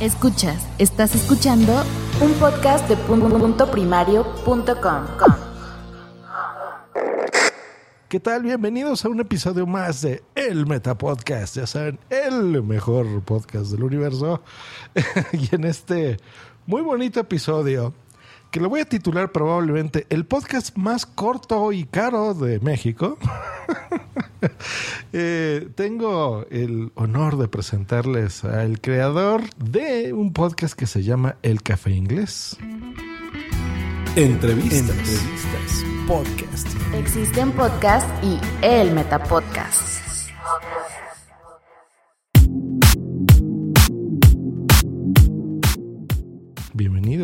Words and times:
Escuchas, 0.00 0.66
estás 0.78 1.14
escuchando 1.14 1.72
un 2.20 2.32
podcast 2.34 2.88
de 2.88 2.96
punto 2.96 3.70
primario.com. 3.70 5.04
¿Qué 8.08 8.18
tal? 8.18 8.42
Bienvenidos 8.42 9.04
a 9.04 9.08
un 9.08 9.20
episodio 9.20 9.68
más 9.68 10.02
de 10.02 10.24
El 10.34 10.66
Meta 10.66 10.98
Podcast. 10.98 11.54
Ya 11.54 11.68
saben, 11.68 12.00
el 12.10 12.60
mejor 12.64 13.22
podcast 13.22 13.70
del 13.70 13.84
universo. 13.84 14.42
y 15.32 15.54
en 15.54 15.62
este 15.62 16.16
muy 16.66 16.82
bonito 16.82 17.20
episodio, 17.20 17.94
que 18.50 18.58
lo 18.58 18.68
voy 18.68 18.80
a 18.80 18.88
titular 18.88 19.30
probablemente 19.30 20.08
el 20.10 20.26
podcast 20.26 20.76
más 20.76 21.06
corto 21.06 21.70
y 21.70 21.84
caro 21.84 22.34
de 22.34 22.58
México. 22.58 23.16
Eh, 25.16 25.68
tengo 25.76 26.44
el 26.50 26.90
honor 26.96 27.38
de 27.38 27.46
presentarles 27.46 28.44
al 28.44 28.80
creador 28.80 29.42
de 29.56 30.12
un 30.12 30.32
podcast 30.32 30.74
que 30.74 30.86
se 30.86 31.04
llama 31.04 31.36
El 31.42 31.62
Café 31.62 31.92
Inglés. 31.92 32.56
Entrevistas. 34.16 34.90
Entrevistas. 34.90 35.84
Podcast. 36.08 36.68
Existen 36.94 37.52
podcasts 37.52 38.10
y 38.24 38.40
el 38.62 38.92
Metapodcast. 38.92 40.13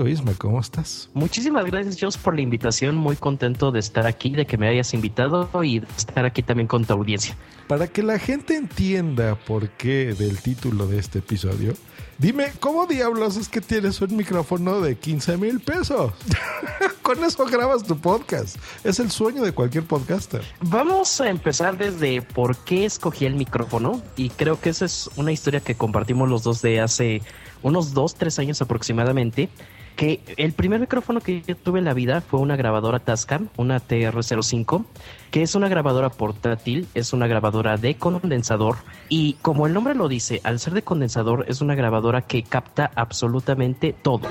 Bienvenido, 0.01 0.23
Isma, 0.23 0.39
¿cómo 0.39 0.61
estás? 0.61 1.11
Muchísimas 1.13 1.67
gracias, 1.67 1.99
Jos, 2.01 2.17
por 2.17 2.35
la 2.35 2.41
invitación. 2.41 2.97
Muy 2.97 3.17
contento 3.17 3.71
de 3.71 3.81
estar 3.81 4.07
aquí, 4.07 4.31
de 4.31 4.47
que 4.47 4.57
me 4.57 4.67
hayas 4.67 4.95
invitado 4.95 5.51
y 5.63 5.81
de 5.81 5.87
estar 5.95 6.25
aquí 6.25 6.43
también 6.43 6.69
con 6.69 6.87
tu 6.87 6.95
audiencia. 6.95 7.37
Para 7.69 7.87
que 7.87 8.03
la 8.03 8.19
gente 8.19 8.57
entienda 8.57 9.35
por 9.35 9.69
qué 9.71 10.15
del 10.15 10.41
título 10.41 10.87
de 10.87 10.99
este 10.99 11.19
episodio, 11.19 11.75
dime, 12.17 12.51
¿cómo 12.61 12.87
diablos 12.87 13.37
es 13.37 13.51
que 13.51 13.61
tienes 13.61 14.01
un 14.01 14.17
micrófono 14.17 14.81
de 14.81 14.97
15 14.97 15.37
mil 15.37 15.61
pesos? 15.61 16.15
con 17.03 17.23
eso 17.23 17.45
grabas 17.45 17.83
tu 17.83 17.99
podcast. 17.99 18.57
Es 18.85 19.01
el 19.01 19.11
sueño 19.11 19.43
de 19.43 19.53
cualquier 19.53 19.85
podcaster. 19.85 20.41
Vamos 20.63 21.21
a 21.21 21.29
empezar 21.29 21.77
desde 21.77 22.23
por 22.23 22.57
qué 22.57 22.87
escogí 22.87 23.27
el 23.27 23.35
micrófono 23.35 24.01
y 24.17 24.31
creo 24.31 24.59
que 24.59 24.71
esa 24.71 24.87
es 24.87 25.11
una 25.17 25.33
historia 25.33 25.61
que 25.61 25.75
compartimos 25.75 26.31
los 26.31 26.43
dos 26.43 26.63
de 26.63 26.81
hace 26.81 27.21
unos 27.63 27.93
dos, 27.93 28.15
tres 28.15 28.39
años 28.39 28.63
aproximadamente, 28.63 29.51
que 29.97 30.21
el 30.37 30.53
primer 30.53 30.81
micrófono 30.81 31.21
que 31.21 31.43
yo 31.43 31.57
tuve 31.57 31.79
en 31.79 31.85
la 31.85 31.95
vida 31.95 32.21
fue 32.21 32.41
una 32.41 32.57
grabadora 32.57 33.01
Tascam, 33.01 33.49
una 33.57 33.81
TR05, 33.81 34.85
que 35.31 35.43
es 35.43 35.55
una 35.55 35.69
grabadora 35.69 36.09
portátil, 36.11 36.89
es 36.95 37.13
una 37.13 37.27
grabadora 37.27 37.77
de 37.77 37.97
condensador 37.97 38.77
y 39.09 39.35
como 39.43 39.67
el 39.67 39.75
nombre 39.75 39.95
lo 39.95 40.09
dice, 40.09 40.41
al 40.45 40.59
ser 40.59 40.73
de 40.73 40.83
condensador 40.83 41.45
es 41.49 41.61
una 41.61 41.75
grabadora 41.75 42.23
que 42.23 42.43
capta 42.43 42.91
absolutamente 42.95 43.93
todo. 43.93 44.29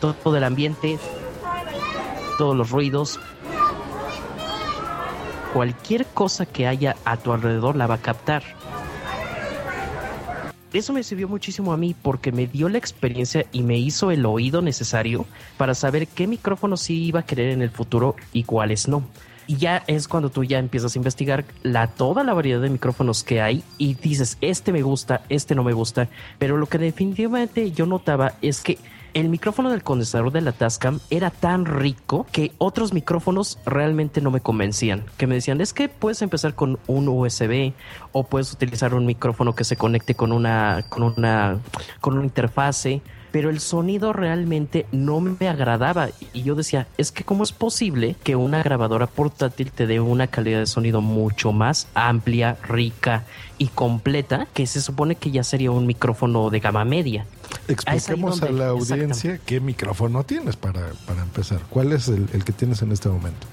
Todo 0.00 0.36
el 0.36 0.44
ambiente, 0.44 0.98
todos 2.38 2.54
los 2.54 2.70
ruidos, 2.70 3.18
cualquier 5.52 6.06
cosa 6.06 6.46
que 6.46 6.66
haya 6.66 6.96
a 7.04 7.16
tu 7.16 7.32
alrededor 7.32 7.76
la 7.76 7.86
va 7.86 7.94
a 7.94 8.02
captar 8.02 8.42
eso 10.78 10.92
me 10.92 11.02
sirvió 11.02 11.28
muchísimo 11.28 11.72
a 11.72 11.76
mí 11.76 11.94
porque 12.00 12.32
me 12.32 12.46
dio 12.46 12.68
la 12.68 12.78
experiencia 12.78 13.46
y 13.52 13.62
me 13.62 13.78
hizo 13.78 14.10
el 14.10 14.26
oído 14.26 14.62
necesario 14.62 15.26
para 15.56 15.74
saber 15.74 16.06
qué 16.08 16.26
micrófonos 16.26 16.80
sí 16.80 17.04
iba 17.04 17.20
a 17.20 17.26
querer 17.26 17.50
en 17.50 17.62
el 17.62 17.70
futuro 17.70 18.16
y 18.32 18.44
cuáles 18.44 18.88
no. 18.88 19.04
Y 19.46 19.56
ya 19.58 19.84
es 19.86 20.08
cuando 20.08 20.30
tú 20.30 20.42
ya 20.42 20.58
empiezas 20.58 20.94
a 20.94 20.98
investigar 20.98 21.44
la, 21.62 21.86
toda 21.86 22.24
la 22.24 22.34
variedad 22.34 22.60
de 22.60 22.68
micrófonos 22.68 23.22
que 23.22 23.40
hay 23.40 23.62
y 23.78 23.94
dices, 23.94 24.38
este 24.40 24.72
me 24.72 24.82
gusta, 24.82 25.22
este 25.28 25.54
no 25.54 25.62
me 25.62 25.72
gusta. 25.72 26.08
Pero 26.38 26.56
lo 26.56 26.66
que 26.66 26.78
definitivamente 26.78 27.70
yo 27.70 27.86
notaba 27.86 28.34
es 28.42 28.60
que 28.60 28.78
el 29.16 29.30
micrófono 29.30 29.70
del 29.70 29.82
condensador 29.82 30.30
de 30.30 30.42
la 30.42 30.52
Tascam 30.52 31.00
era 31.08 31.30
tan 31.30 31.64
rico 31.64 32.26
que 32.32 32.52
otros 32.58 32.92
micrófonos 32.92 33.58
realmente 33.64 34.20
no 34.20 34.30
me 34.30 34.42
convencían. 34.42 35.06
Que 35.16 35.26
me 35.26 35.36
decían, 35.36 35.62
es 35.62 35.72
que 35.72 35.88
puedes 35.88 36.20
empezar 36.20 36.54
con 36.54 36.78
un 36.86 37.08
USB 37.08 37.72
o 38.12 38.24
puedes 38.24 38.52
utilizar 38.52 38.92
un 38.92 39.06
micrófono 39.06 39.54
que 39.54 39.64
se 39.64 39.78
conecte 39.78 40.14
con 40.14 40.32
una, 40.32 40.84
con 40.90 41.02
una, 41.02 41.60
con 42.02 42.18
una 42.18 42.24
interfase 42.24 43.00
pero 43.32 43.50
el 43.50 43.60
sonido 43.60 44.12
realmente 44.12 44.86
no 44.92 45.20
me 45.20 45.48
agradaba 45.48 46.08
y 46.32 46.42
yo 46.42 46.54
decía, 46.54 46.86
es 46.98 47.12
que 47.12 47.24
cómo 47.24 47.44
es 47.44 47.52
posible 47.52 48.16
que 48.22 48.36
una 48.36 48.62
grabadora 48.62 49.06
portátil 49.06 49.70
te 49.70 49.86
dé 49.86 50.00
una 50.00 50.26
calidad 50.26 50.60
de 50.60 50.66
sonido 50.66 51.00
mucho 51.00 51.52
más 51.52 51.88
amplia, 51.94 52.56
rica 52.62 53.24
y 53.58 53.68
completa, 53.68 54.46
que 54.52 54.66
se 54.66 54.80
supone 54.80 55.16
que 55.16 55.30
ya 55.30 55.44
sería 55.44 55.70
un 55.70 55.86
micrófono 55.86 56.50
de 56.50 56.60
gama 56.60 56.84
media. 56.84 57.26
Expliquemos 57.68 58.42
a 58.42 58.50
la 58.50 58.68
audiencia 58.68 59.38
qué 59.44 59.60
micrófono 59.60 60.24
tienes 60.24 60.56
para, 60.56 60.92
para 61.06 61.22
empezar. 61.22 61.60
¿Cuál 61.70 61.92
es 61.92 62.08
el, 62.08 62.28
el 62.32 62.44
que 62.44 62.52
tienes 62.52 62.82
en 62.82 62.92
este 62.92 63.08
momento? 63.08 63.46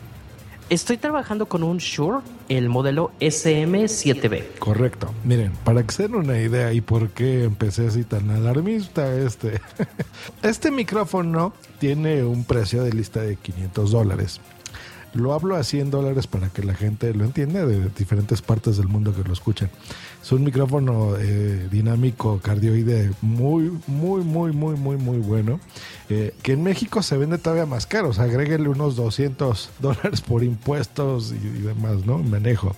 Estoy 0.69 0.97
trabajando 0.97 1.45
con 1.45 1.61
un 1.63 1.77
Shure, 1.77 2.19
el 2.49 2.69
modelo 2.69 3.11
SM7B. 3.19 4.59
Correcto. 4.59 5.13
Miren, 5.23 5.51
para 5.63 5.83
den 5.83 6.15
una 6.15 6.39
idea 6.39 6.73
y 6.73 6.81
por 6.81 7.09
qué 7.09 7.43
empecé 7.43 7.87
así 7.87 8.03
tan 8.03 8.29
alarmista, 8.29 9.13
este, 9.15 9.61
este 10.41 10.71
micrófono 10.71 11.53
tiene 11.79 12.23
un 12.23 12.43
precio 12.45 12.83
de 12.83 12.93
lista 12.93 13.21
de 13.21 13.35
500 13.35 13.91
dólares. 13.91 14.39
Lo 15.13 15.33
hablo 15.33 15.55
a 15.55 15.63
100 15.63 15.91
dólares 15.91 16.27
para 16.27 16.49
que 16.49 16.63
la 16.63 16.73
gente 16.73 17.13
lo 17.13 17.23
entienda 17.23 17.65
de 17.65 17.89
diferentes 17.97 18.41
partes 18.41 18.77
del 18.77 18.87
mundo 18.87 19.13
que 19.15 19.23
lo 19.23 19.33
escuchan. 19.33 19.69
Es 20.21 20.31
un 20.31 20.43
micrófono 20.43 21.15
eh, 21.19 21.67
dinámico 21.69 22.39
cardioide 22.41 23.11
muy, 23.21 23.71
muy, 23.87 24.23
muy, 24.23 24.51
muy, 24.51 24.75
muy, 24.75 24.97
muy 24.97 25.17
bueno. 25.17 25.59
Eh, 26.09 26.33
que 26.41 26.53
en 26.53 26.63
México 26.63 27.03
se 27.03 27.17
vende 27.17 27.37
todavía 27.37 27.65
más 27.65 27.85
caro. 27.85 28.09
O 28.09 28.13
sea, 28.13 28.25
agréguenle 28.25 28.69
unos 28.69 28.95
200 28.95 29.69
dólares 29.79 30.21
por 30.21 30.43
impuestos 30.43 31.31
y, 31.31 31.35
y 31.35 31.61
demás, 31.61 32.05
¿no? 32.05 32.17
Manejo. 32.17 32.75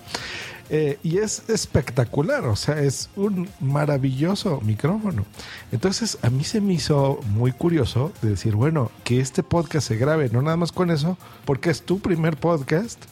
Eh, 0.69 0.97
y 1.03 1.17
es 1.19 1.47
espectacular, 1.49 2.45
o 2.45 2.55
sea, 2.55 2.79
es 2.79 3.09
un 3.15 3.49
maravilloso 3.59 4.61
micrófono. 4.61 5.25
Entonces, 5.71 6.17
a 6.21 6.29
mí 6.29 6.43
se 6.43 6.61
me 6.61 6.73
hizo 6.73 7.19
muy 7.29 7.51
curioso 7.51 8.11
de 8.21 8.29
decir, 8.29 8.55
bueno, 8.55 8.91
que 9.03 9.19
este 9.19 9.43
podcast 9.43 9.87
se 9.87 9.97
grabe, 9.97 10.29
no 10.29 10.41
nada 10.41 10.57
más 10.57 10.71
con 10.71 10.89
eso, 10.89 11.17
porque 11.45 11.69
es 11.69 11.83
tu 11.83 11.99
primer 11.99 12.37
podcast 12.37 13.03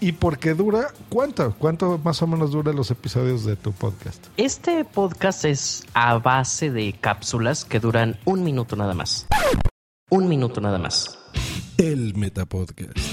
y 0.00 0.12
porque 0.12 0.54
dura, 0.54 0.88
¿cuánto? 1.08 1.54
¿Cuánto 1.58 1.98
más 2.02 2.22
o 2.22 2.26
menos 2.26 2.50
dura 2.50 2.72
los 2.72 2.90
episodios 2.90 3.44
de 3.44 3.56
tu 3.56 3.72
podcast? 3.72 4.26
Este 4.36 4.84
podcast 4.84 5.44
es 5.44 5.84
a 5.94 6.18
base 6.18 6.70
de 6.70 6.94
cápsulas 7.00 7.64
que 7.64 7.78
duran 7.78 8.18
un 8.24 8.42
minuto 8.42 8.74
nada 8.74 8.94
más. 8.94 9.26
Un 10.10 10.28
minuto 10.28 10.60
nada 10.60 10.78
más. 10.78 11.18
El 11.78 12.14
Metapodcast. 12.14 13.11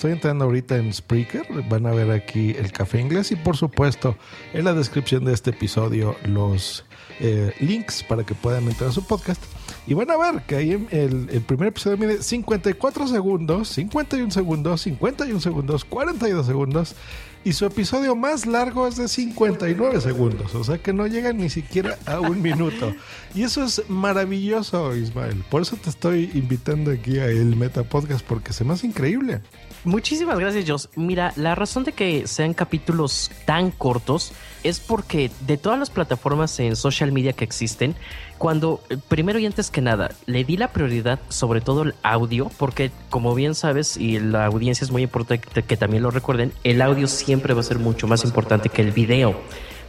Estoy 0.00 0.12
entrando 0.12 0.46
ahorita 0.46 0.78
en 0.78 0.94
Spreaker, 0.94 1.46
van 1.68 1.84
a 1.84 1.90
ver 1.90 2.10
aquí 2.10 2.52
el 2.58 2.72
café 2.72 3.02
inglés 3.02 3.32
y 3.32 3.36
por 3.36 3.58
supuesto 3.58 4.16
en 4.54 4.64
la 4.64 4.72
descripción 4.72 5.26
de 5.26 5.34
este 5.34 5.50
episodio 5.50 6.16
los 6.24 6.86
eh, 7.18 7.52
links 7.60 8.02
para 8.02 8.24
que 8.24 8.34
puedan 8.34 8.64
entrar 8.64 8.88
a 8.88 8.92
su 8.94 9.06
podcast 9.06 9.42
Y 9.90 9.94
van 9.94 10.08
a 10.08 10.16
ver 10.16 10.42
que 10.42 10.54
ahí 10.54 10.86
el, 10.92 11.42
primer 11.48 11.70
episodio 11.70 11.96
mide 11.96 12.22
54 12.22 13.08
segundos, 13.08 13.70
51 13.70 14.30
segundos, 14.30 14.82
51 14.82 15.40
segundos, 15.40 15.84
42 15.84 16.46
segundos. 16.46 16.94
Y 17.42 17.54
su 17.54 17.66
episodio 17.66 18.14
más 18.14 18.46
largo 18.46 18.86
es 18.86 18.94
de 18.94 19.08
59 19.08 20.00
segundos. 20.00 20.54
O 20.54 20.62
sea 20.62 20.78
que 20.78 20.92
no 20.92 21.08
llega 21.08 21.32
ni 21.32 21.50
siquiera 21.50 21.98
a 22.06 22.20
un 22.20 22.40
minuto. 22.42 22.94
Y 23.34 23.42
eso 23.42 23.64
es 23.64 23.82
maravilloso, 23.88 24.94
Ismael. 24.94 25.42
Por 25.50 25.62
eso 25.62 25.74
te 25.74 25.90
estoy 25.90 26.30
invitando 26.34 26.92
aquí 26.92 27.18
a 27.18 27.26
el 27.26 27.56
Meta 27.56 27.82
Podcast, 27.82 28.24
porque 28.24 28.52
se 28.52 28.62
me 28.62 28.74
hace 28.74 28.86
increíble. 28.86 29.40
Muchísimas 29.82 30.38
gracias, 30.38 30.66
Jos. 30.68 30.88
Mira, 30.94 31.32
la 31.34 31.56
razón 31.56 31.82
de 31.82 31.90
que 31.94 32.28
sean 32.28 32.54
capítulos 32.54 33.32
tan 33.44 33.72
cortos 33.72 34.34
es 34.62 34.80
porque 34.80 35.30
de 35.46 35.56
todas 35.56 35.78
las 35.78 35.90
plataformas 35.90 36.58
en 36.60 36.76
social 36.76 37.12
media 37.12 37.32
que 37.32 37.44
existen, 37.44 37.94
cuando 38.38 38.82
eh, 38.88 38.96
primero 39.08 39.38
y 39.38 39.46
antes 39.46 39.70
que 39.70 39.80
nada 39.80 40.10
le 40.26 40.44
di 40.44 40.56
la 40.56 40.72
prioridad 40.72 41.18
sobre 41.28 41.60
todo 41.60 41.82
el 41.82 41.94
audio, 42.02 42.50
porque 42.58 42.90
como 43.08 43.34
bien 43.34 43.54
sabes 43.54 43.96
y 43.96 44.18
la 44.18 44.46
audiencia 44.46 44.84
es 44.84 44.90
muy 44.90 45.02
importante 45.02 45.62
que 45.62 45.76
también 45.76 46.02
lo 46.02 46.10
recuerden, 46.10 46.52
el 46.64 46.82
audio 46.82 47.06
siempre 47.06 47.54
va 47.54 47.60
a 47.60 47.64
ser 47.64 47.78
mucho 47.78 48.06
más 48.06 48.24
importante 48.24 48.68
que 48.68 48.82
el 48.82 48.92
video. 48.92 49.34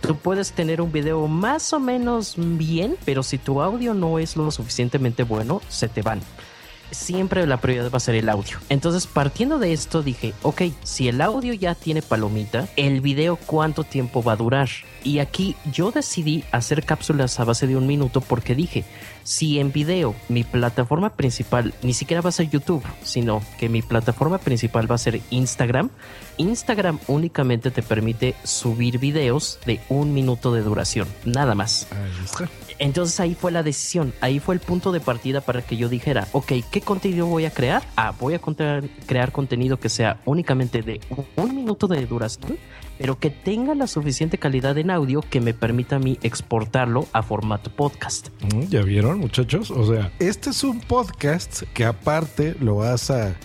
Tú 0.02 0.16
puedes 0.16 0.54
tener 0.54 0.82
un 0.82 0.92
video 0.92 1.28
más 1.28 1.74
o 1.74 1.80
menos 1.80 2.34
bien, 2.38 2.96
pero 3.06 3.22
si 3.22 3.38
tu 3.38 3.62
audio 3.62 3.94
no 3.94 4.18
es 4.18 4.36
lo 4.36 4.50
suficientemente 4.50 5.24
bueno, 5.24 5.62
se 5.70 5.88
te 5.88 6.02
van 6.02 6.22
siempre 6.92 7.46
la 7.48 7.58
prioridad 7.58 7.92
va 7.92 7.98
a 7.98 8.02
ser 8.02 8.16
el 8.16 8.30
audio. 8.30 8.60
Entonces, 8.70 9.08
partiendo 9.08 9.60
de 9.60 9.74
esto, 9.74 10.04
dije, 10.04 10.34
ok, 10.44 10.64
si 10.84 11.08
el 11.08 11.22
audio 11.22 11.54
ya 11.54 11.76
tiene 11.76 12.02
palomita, 12.02 12.68
el 12.76 13.02
video 13.02 13.36
cuánto 13.38 13.84
tiempo 13.84 14.22
va 14.22 14.34
a 14.34 14.38
durar. 14.38 14.70
Y 15.04 15.20
aquí 15.20 15.56
yo 15.72 15.92
decidí 15.92 16.44
hacer 16.52 16.86
cápsulas 16.86 17.40
a 17.40 17.44
base 17.44 17.68
de 17.68 17.76
un 17.76 17.88
minuto 17.88 18.22
porque 18.22 18.54
dije, 18.54 18.86
si 19.24 19.60
en 19.60 19.72
video 19.72 20.16
mi 20.30 20.44
plataforma 20.44 21.12
principal 21.12 21.74
ni 21.82 21.94
siquiera 21.94 22.22
va 22.22 22.30
a 22.30 22.34
ser 22.34 22.50
YouTube, 22.50 22.84
sino 23.04 23.42
que 23.60 23.70
mi 23.70 23.82
plataforma 23.82 24.38
principal 24.38 24.90
va 24.90 24.96
a 24.96 25.00
ser 25.00 25.22
Instagram, 25.30 25.90
Instagram 26.38 27.00
únicamente 27.08 27.72
te 27.72 27.82
permite 27.82 28.36
subir 28.44 29.00
videos 29.00 29.60
de 29.66 29.80
un 29.90 30.14
minuto 30.14 30.54
de 30.54 30.62
duración, 30.62 31.08
nada 31.26 31.56
más. 31.56 31.88
Ahí 31.92 32.26
está. 32.26 32.50
Entonces 32.82 33.20
ahí 33.20 33.36
fue 33.36 33.52
la 33.52 33.62
decisión, 33.62 34.12
ahí 34.22 34.40
fue 34.40 34.56
el 34.56 34.60
punto 34.60 34.92
de 34.92 35.00
partida 35.00 35.40
para 35.42 35.62
que 35.62 35.78
yo 35.78 35.88
dijera, 35.88 36.28
ok, 36.32 36.52
¿qué 36.72 36.82
contenido 36.82 37.28
voy 37.28 37.46
a 37.46 37.52
crear? 37.52 37.84
Ah, 37.96 38.12
voy 38.20 38.34
a 38.34 38.42
crear 39.06 39.32
contenido 39.32 39.80
que 39.80 39.88
sea 39.88 40.20
únicamente 40.26 40.82
de 40.82 41.00
un- 41.38 41.56
minuto 41.56 41.86
de 41.88 42.04
duración, 42.08 42.58
pero 42.98 43.20
que 43.20 43.30
tenga 43.30 43.76
la 43.76 43.86
suficiente 43.86 44.40
calidad 44.40 44.76
en 44.80 44.90
audio 44.90 45.22
que 45.22 45.40
me 45.42 45.54
permita 45.54 45.98
a 45.98 46.00
mí 46.00 46.18
exportarlo 46.24 47.08
a 47.14 47.22
formato 47.22 47.70
podcast. 47.72 48.30
Mm, 48.52 48.62
¿Ya 48.70 48.82
vieron, 48.82 49.20
muchachos? 49.20 49.70
O 49.70 49.86
sea, 49.86 50.12
este 50.18 50.50
es 50.50 50.64
un 50.64 50.80
podcast 50.80 51.62
que 51.76 51.86
aparte 51.86 52.56
lo 52.60 52.78
vas 52.78 53.12
a... 53.12 53.36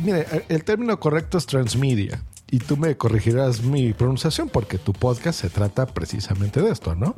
Mire, 0.00 0.26
el 0.48 0.62
término 0.62 1.00
correcto 1.00 1.38
es 1.38 1.46
transmedia. 1.46 2.22
Y 2.48 2.60
tú 2.60 2.76
me 2.76 2.96
corregirás 2.96 3.62
mi 3.62 3.92
pronunciación 3.92 4.48
porque 4.48 4.78
tu 4.78 4.92
podcast 4.92 5.40
se 5.40 5.50
trata 5.50 5.86
precisamente 5.86 6.62
de 6.62 6.70
esto, 6.70 6.94
¿no? 6.94 7.16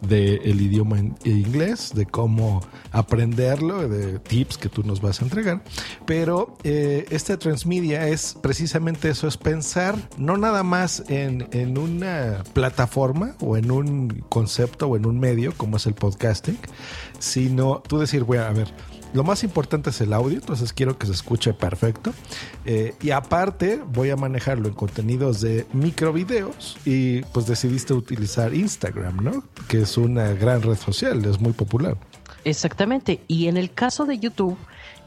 De 0.00 0.34
el 0.44 0.60
idioma 0.60 0.98
en 0.98 1.16
inglés, 1.24 1.92
de 1.94 2.06
cómo 2.06 2.60
aprenderlo, 2.90 3.88
de 3.88 4.18
tips 4.18 4.58
que 4.58 4.68
tú 4.68 4.82
nos 4.82 5.00
vas 5.00 5.20
a 5.20 5.24
entregar. 5.24 5.62
Pero 6.06 6.56
eh, 6.64 7.06
este 7.10 7.36
transmedia 7.36 8.08
es 8.08 8.36
precisamente 8.42 9.10
eso, 9.10 9.28
es 9.28 9.36
pensar 9.36 9.96
no 10.16 10.36
nada 10.38 10.64
más 10.64 11.04
en, 11.08 11.46
en 11.52 11.78
una 11.78 12.42
plataforma 12.52 13.36
o 13.40 13.56
en 13.56 13.70
un 13.70 14.24
concepto 14.28 14.88
o 14.88 14.96
en 14.96 15.06
un 15.06 15.20
medio 15.20 15.52
como 15.56 15.76
es 15.76 15.86
el 15.86 15.94
podcasting, 15.94 16.58
sino 17.20 17.80
tú 17.86 17.98
decir, 17.98 18.24
bueno, 18.24 18.44
a 18.44 18.52
ver, 18.52 18.72
lo 19.14 19.22
más 19.22 19.44
importante 19.44 19.90
es 19.90 20.00
el 20.00 20.12
audio, 20.12 20.38
entonces 20.38 20.72
quiero 20.72 20.98
que 20.98 21.06
se 21.06 21.12
escuche 21.12 21.54
perfecto. 21.54 22.12
Eh, 22.66 22.94
y 23.00 23.12
aparte 23.12 23.80
voy 23.86 24.10
a 24.10 24.16
manejarlo 24.16 24.66
en 24.66 24.74
contenidos 24.74 25.40
de 25.40 25.66
microvideos 25.72 26.76
y 26.84 27.22
pues 27.22 27.46
decidiste 27.46 27.94
utilizar 27.94 28.52
Instagram, 28.52 29.22
¿no? 29.22 29.44
Que 29.68 29.82
es 29.82 29.96
una 29.96 30.32
gran 30.32 30.62
red 30.62 30.76
social, 30.76 31.24
es 31.24 31.40
muy 31.40 31.52
popular. 31.52 31.96
Exactamente. 32.44 33.20
Y 33.28 33.46
en 33.46 33.56
el 33.56 33.72
caso 33.72 34.04
de 34.04 34.18
YouTube, 34.18 34.58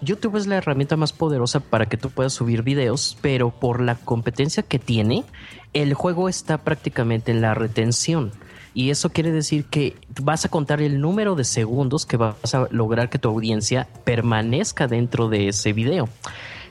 YouTube 0.02 0.38
es 0.38 0.48
la 0.48 0.56
herramienta 0.56 0.96
más 0.96 1.12
poderosa 1.12 1.60
para 1.60 1.88
que 1.88 1.98
tú 1.98 2.10
puedas 2.10 2.32
subir 2.32 2.64
videos, 2.64 3.18
pero 3.20 3.52
por 3.52 3.82
la 3.82 3.96
competencia 3.96 4.64
que 4.64 4.80
tiene, 4.80 5.26
el 5.74 5.94
juego 5.94 6.30
está 6.30 6.60
prácticamente 6.60 7.32
en 7.32 7.42
la 7.42 7.54
retención. 7.54 8.32
Y 8.78 8.92
eso 8.92 9.10
quiere 9.10 9.32
decir 9.32 9.66
que 9.66 9.96
vas 10.22 10.46
a 10.46 10.50
contar 10.50 10.84
el 10.84 11.02
número 11.02 11.34
de 11.34 11.46
segundos 11.46 12.06
que 12.06 12.16
vas 12.16 12.54
a 12.54 12.68
lograr 12.70 13.10
que 13.10 13.18
tu 13.18 13.28
audiencia 13.28 13.88
permanezca 14.04 14.86
dentro 14.88 15.30
de 15.30 15.48
ese 15.48 15.74
video. 15.74 16.08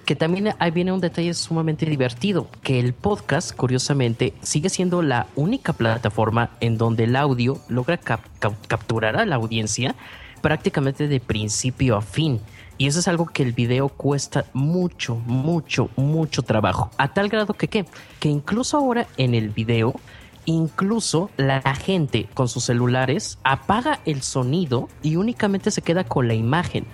Que 0.04 0.14
también 0.14 0.54
ahí 0.60 0.70
viene 0.70 0.92
un 0.92 1.00
detalle 1.00 1.34
sumamente 1.34 1.84
divertido, 1.84 2.48
que 2.62 2.78
el 2.78 2.92
podcast, 2.94 3.52
curiosamente, 3.56 4.34
sigue 4.40 4.68
siendo 4.68 5.02
la 5.02 5.26
única 5.34 5.72
plataforma 5.72 6.50
en 6.60 6.78
donde 6.78 7.02
el 7.04 7.16
audio 7.16 7.58
logra 7.68 7.96
cap- 7.96 8.20
cap- 8.38 8.54
capturar 8.68 9.16
a 9.16 9.26
la 9.26 9.34
audiencia 9.34 9.96
prácticamente 10.42 11.08
de 11.08 11.18
principio 11.18 11.96
a 11.96 12.02
fin. 12.02 12.38
Y 12.78 12.86
eso 12.86 13.00
es 13.00 13.08
algo 13.08 13.26
que 13.26 13.42
el 13.42 13.50
video 13.52 13.88
cuesta 13.88 14.44
mucho, 14.52 15.16
mucho, 15.26 15.90
mucho 15.96 16.42
trabajo. 16.42 16.88
A 16.98 17.12
tal 17.12 17.28
grado 17.28 17.54
que 17.54 17.66
qué? 17.66 17.84
Que 18.20 18.28
incluso 18.28 18.76
ahora 18.76 19.08
en 19.16 19.34
el 19.34 19.48
video, 19.48 19.98
incluso 20.46 21.30
la 21.36 21.60
gente 21.74 22.28
con 22.32 22.48
sus 22.48 22.64
celulares 22.64 23.38
apaga 23.44 24.00
el 24.06 24.22
sonido 24.22 24.88
y 25.02 25.16
únicamente 25.16 25.70
se 25.70 25.82
queda 25.82 26.04
con 26.04 26.26
la 26.26 26.34
imagen. 26.34 26.86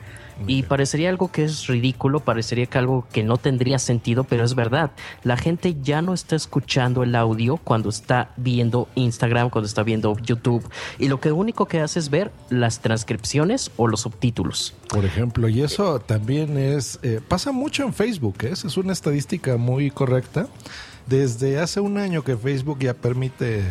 Y 0.47 0.65
parecería 0.65 1.09
algo 1.09 1.31
que 1.31 1.45
es 1.45 1.67
ridículo, 1.67 2.21
parecería 2.21 2.67
que 2.67 2.79
algo 2.79 3.07
que 3.13 3.23
no 3.23 3.37
tendría 3.37 3.79
sentido, 3.79 4.25
pero 4.25 4.45
es 4.45 4.55
verdad. 4.55 4.91
La 5.23 5.37
gente 5.37 5.77
ya 5.83 6.03
no 6.03 6.15
está 6.15 6.37
escuchando 6.37 7.03
el 7.03 7.15
audio 7.15 7.59
cuando 7.59 7.91
está 7.91 8.33
viendo 8.37 8.89
Instagram, 8.95 9.51
cuando 9.51 9.69
está 9.69 9.83
viendo 9.83 10.17
YouTube. 10.19 10.69
Y 10.99 11.09
lo 11.09 11.21
que 11.21 11.31
único 11.31 11.67
que 11.67 11.81
hace 11.81 11.99
es 11.99 12.11
ver 12.11 12.33
las 12.51 12.81
transcripciones 12.81 13.71
o 13.77 13.87
los 13.87 14.01
subtítulos. 14.01 14.75
Por 14.89 15.05
ejemplo, 15.05 15.49
y 15.49 15.63
eso 15.63 16.01
también 16.01 16.59
es, 16.59 16.99
eh, 17.03 17.21
pasa 17.27 17.53
mucho 17.53 17.85
en 17.85 17.93
Facebook, 17.93 18.37
¿eh? 18.43 18.51
Esa 18.53 18.67
es 18.67 18.77
una 18.77 18.93
estadística 18.93 19.57
muy 19.57 19.91
correcta. 19.91 20.49
Desde 21.07 21.59
hace 21.61 21.81
un 21.81 21.99
año 21.99 22.23
que 22.25 22.37
Facebook 22.37 22.79
ya 22.81 22.95
permite, 22.95 23.63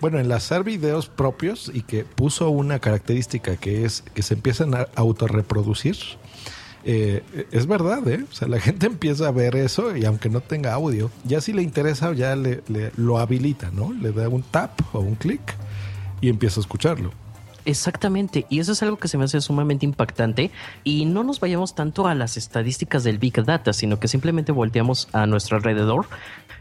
bueno, 0.00 0.18
enlazar 0.18 0.64
videos 0.64 1.06
propios 1.08 1.70
y 1.72 1.82
que 1.82 2.04
puso 2.04 2.50
una 2.50 2.78
característica 2.80 3.56
que 3.56 3.84
es 3.84 4.02
que 4.14 4.22
se 4.22 4.34
empiezan 4.34 4.74
a 4.74 4.88
autorreproducir. 4.94 5.96
Eh, 6.84 7.22
es 7.52 7.66
verdad, 7.66 8.06
¿eh? 8.08 8.24
O 8.30 8.34
sea, 8.34 8.48
la 8.48 8.58
gente 8.60 8.86
empieza 8.86 9.28
a 9.28 9.30
ver 9.30 9.54
eso 9.54 9.96
y 9.96 10.04
aunque 10.04 10.28
no 10.28 10.40
tenga 10.40 10.74
audio, 10.74 11.10
ya 11.24 11.40
si 11.40 11.52
le 11.52 11.62
interesa, 11.62 12.12
ya 12.12 12.34
le, 12.34 12.62
le- 12.66 12.90
lo 12.96 13.18
habilita, 13.18 13.70
¿no? 13.72 13.92
Le 13.92 14.10
da 14.12 14.28
un 14.28 14.42
tap 14.42 14.80
o 14.92 14.98
un 14.98 15.14
clic 15.14 15.40
y 16.20 16.28
empieza 16.28 16.58
a 16.58 16.62
escucharlo. 16.62 17.12
Exactamente, 17.64 18.44
y 18.50 18.58
eso 18.58 18.72
es 18.72 18.82
algo 18.82 18.96
que 18.98 19.06
se 19.06 19.16
me 19.16 19.22
hace 19.24 19.40
sumamente 19.40 19.86
impactante 19.86 20.50
y 20.82 21.04
no 21.04 21.22
nos 21.22 21.38
vayamos 21.38 21.76
tanto 21.76 22.08
a 22.08 22.14
las 22.16 22.36
estadísticas 22.36 23.04
del 23.04 23.18
Big 23.18 23.34
Data, 23.44 23.72
sino 23.72 24.00
que 24.00 24.08
simplemente 24.08 24.50
volteamos 24.50 25.08
a 25.12 25.26
nuestro 25.26 25.56
alrededor. 25.58 26.06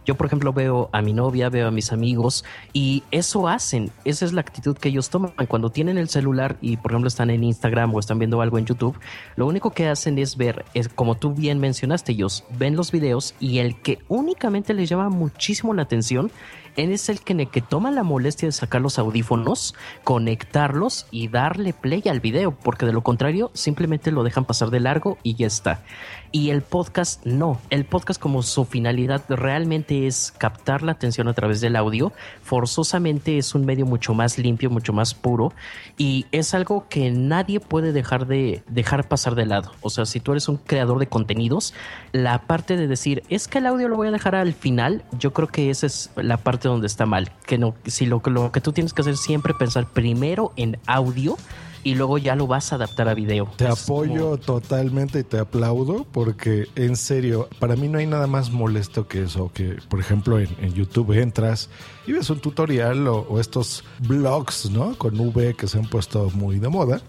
Yo, 0.06 0.16
por 0.16 0.26
ejemplo, 0.26 0.52
veo 0.52 0.90
a 0.92 1.02
mi 1.02 1.14
novia, 1.14 1.50
veo 1.50 1.68
a 1.68 1.72
mis 1.72 1.92
amigos 1.92 2.44
y 2.74 3.04
eso 3.12 3.48
hacen, 3.48 3.92
esa 4.04 4.26
es 4.26 4.34
la 4.34 4.42
actitud 4.42 4.76
que 4.78 4.90
ellos 4.90 5.10
toman. 5.10 5.32
Cuando 5.48 5.70
tienen 5.70 5.98
el 5.98 6.10
celular 6.10 6.58
y, 6.62 6.78
por 6.78 6.92
ejemplo, 6.92 7.08
están 7.08 7.30
en 7.30 7.44
Instagram 7.44 7.94
o 7.94 8.00
están 8.00 8.18
viendo 8.18 8.42
algo 8.42 8.58
en 8.58 8.66
YouTube, 8.66 8.98
lo 9.36 9.46
único 9.46 9.72
que 9.72 9.88
hacen 9.88 10.18
es 10.18 10.38
ver, 10.38 10.66
es, 10.74 10.90
como 10.90 11.16
tú 11.16 11.34
bien 11.34 11.60
mencionaste, 11.60 12.14
ellos 12.14 12.44
ven 12.58 12.76
los 12.76 12.92
videos 12.92 13.36
y 13.40 13.60
el 13.60 13.80
que 13.80 14.00
únicamente 14.08 14.74
les 14.74 14.90
llama 14.90 15.10
muchísimo 15.10 15.74
la 15.74 15.84
atención 15.84 16.32
es 16.76 17.10
el 17.10 17.22
que, 17.22 17.46
que 17.48 17.62
toma 17.62 17.92
la 17.92 18.04
molestia 18.04 18.48
de 18.48 18.52
sacar 18.54 18.82
los 18.82 18.98
audífonos, 18.98 19.76
conectarlos 20.04 21.06
y 21.12 21.28
darle 21.28 21.74
play 21.74 22.04
al 22.10 22.20
video, 22.20 22.52
porque 22.52 22.86
de 22.86 22.94
lo 22.94 23.02
contrario 23.02 23.52
simplemente 23.54 24.12
lo 24.12 24.24
dejan 24.24 24.46
pasar 24.46 24.70
de 24.70 24.80
largo 24.80 25.18
y 25.24 25.36
ya 25.36 25.48
está. 25.48 25.84
Y 26.32 26.50
el 26.50 26.62
podcast 26.62 27.26
no, 27.26 27.60
el 27.70 27.86
podcast 27.86 28.22
como 28.22 28.42
su 28.42 28.66
finalidad 28.66 29.24
realmente 29.28 29.91
es 29.92 30.34
captar 30.38 30.82
la 30.82 30.94
atención 30.94 31.28
a 31.28 31.34
través 31.34 31.62
del 31.62 31.76
audio, 31.76 32.12
forzosamente 32.44 33.38
es 33.38 33.56
un 33.56 33.66
medio 33.66 33.86
mucho 33.86 34.14
más 34.14 34.38
limpio, 34.38 34.70
mucho 34.70 34.94
más 34.94 35.14
puro 35.14 35.54
y 35.98 36.26
es 36.32 36.54
algo 36.54 36.88
que 36.90 37.12
nadie 37.12 37.60
puede 37.60 37.92
dejar 37.92 38.28
de 38.28 38.64
dejar 38.68 39.08
pasar 39.08 39.36
de 39.36 39.46
lado. 39.46 39.72
O 39.82 39.90
sea, 39.90 40.06
si 40.06 40.20
tú 40.20 40.32
eres 40.32 40.50
un 40.50 40.58
creador 40.58 41.00
de 41.00 41.08
contenidos, 41.08 41.74
la 42.12 42.40
parte 42.48 42.78
de 42.78 42.88
decir, 42.88 43.24
es 43.30 43.48
que 43.48 43.60
el 43.60 43.66
audio 43.66 43.88
lo 43.88 43.96
voy 43.96 44.08
a 44.08 44.12
dejar 44.12 44.36
al 44.36 44.54
final, 44.54 45.04
yo 45.18 45.34
creo 45.34 45.48
que 45.48 45.70
esa 45.70 45.86
es 45.86 46.10
la 46.16 46.38
parte 46.38 46.68
donde 46.68 46.88
está 46.88 47.06
mal. 47.06 47.32
Que 47.46 47.58
no, 47.58 47.76
si 47.86 48.06
lo, 48.06 48.22
lo 48.26 48.52
que 48.52 48.62
tú 48.62 48.72
tienes 48.72 48.94
que 48.94 49.02
hacer 49.02 49.18
siempre 49.18 49.54
pensar 49.54 49.86
primero 49.88 50.54
en 50.56 50.78
audio 50.88 51.38
y 51.84 51.96
luego 51.96 52.18
ya 52.18 52.36
lo 52.36 52.48
vas 52.48 52.72
a 52.72 52.76
adaptar 52.76 53.08
a 53.10 53.14
video. 53.14 53.52
Te 53.58 53.68
Es 53.68 53.84
apoyo 53.84 54.22
como- 54.32 54.38
totalmente 54.38 55.20
y 55.20 55.24
te 55.24 55.40
aplaudo 55.40 56.06
porque 56.12 56.68
en 56.76 56.96
serio, 56.96 57.48
para 57.60 57.76
mí 57.76 57.88
no 57.88 57.98
hay 57.98 58.08
nada 58.08 58.28
más 58.28 58.52
molesto 58.52 59.08
que 59.08 59.24
eso, 59.24 59.52
que 59.54 59.78
por 59.90 60.00
ejemplo 60.00 60.40
en, 60.40 60.50
en 60.62 60.74
YouTube 60.74 61.12
entras 61.14 61.70
y 62.08 62.14
ves 62.14 62.30
un 62.30 62.40
tutorial 62.40 63.08
o, 63.08 63.20
o 63.30 63.40
estos 63.40 63.84
blogs, 64.00 64.70
¿no? 64.72 64.96
Con 64.98 65.20
V 65.20 65.56
que 65.56 65.68
se 65.68 65.78
han 65.80 65.88
puesto 65.90 66.30
muy 66.32 66.60
de 66.60 66.70
moda 66.70 67.02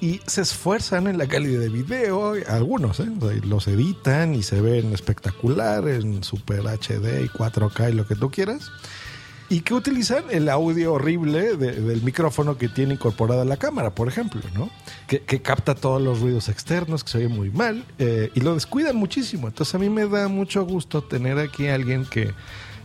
y 0.00 0.20
se 0.26 0.42
esfuerzan 0.42 1.06
en 1.06 1.18
la 1.18 1.26
calidad 1.26 1.60
de 1.60 1.68
video, 1.68 2.34
algunos, 2.48 3.00
¿eh? 3.00 3.08
O 3.20 3.28
sea, 3.28 3.38
los 3.44 3.66
editan 3.68 4.34
y 4.34 4.42
se 4.42 4.60
ven 4.60 4.92
espectacular 4.92 5.86
en 5.88 6.22
Super 6.24 6.60
HD 6.66 7.24
y 7.24 7.28
4K 7.28 7.90
y 7.90 7.94
lo 7.94 8.06
que 8.06 8.14
tú 8.14 8.30
quieras. 8.30 8.70
Y 9.50 9.60
que 9.60 9.72
utilizan 9.72 10.24
el 10.30 10.48
audio 10.50 10.92
horrible 10.92 11.56
de- 11.56 11.72
del 11.80 12.02
micrófono 12.02 12.58
que 12.58 12.68
tiene 12.68 12.94
incorporada 12.94 13.46
la 13.46 13.56
cámara, 13.56 13.94
por 13.94 14.06
ejemplo, 14.06 14.42
¿no? 14.54 14.68
Que, 15.06 15.20
que 15.22 15.40
capta 15.40 15.74
todos 15.74 16.02
los 16.02 16.20
ruidos 16.20 16.50
externos, 16.50 17.02
que 17.02 17.10
se 17.10 17.18
oye 17.18 17.28
muy 17.28 17.50
mal, 17.50 17.84
eh, 17.98 18.30
y 18.34 18.40
lo 18.40 18.52
descuidan 18.54 18.96
muchísimo. 18.96 19.48
Entonces 19.48 19.74
a 19.74 19.78
mí 19.78 19.88
me 19.88 20.06
da 20.06 20.28
mucho 20.28 20.64
gusto 20.66 21.02
tener 21.02 21.38
aquí 21.38 21.66
a 21.68 21.74
alguien 21.76 22.04
que, 22.04 22.32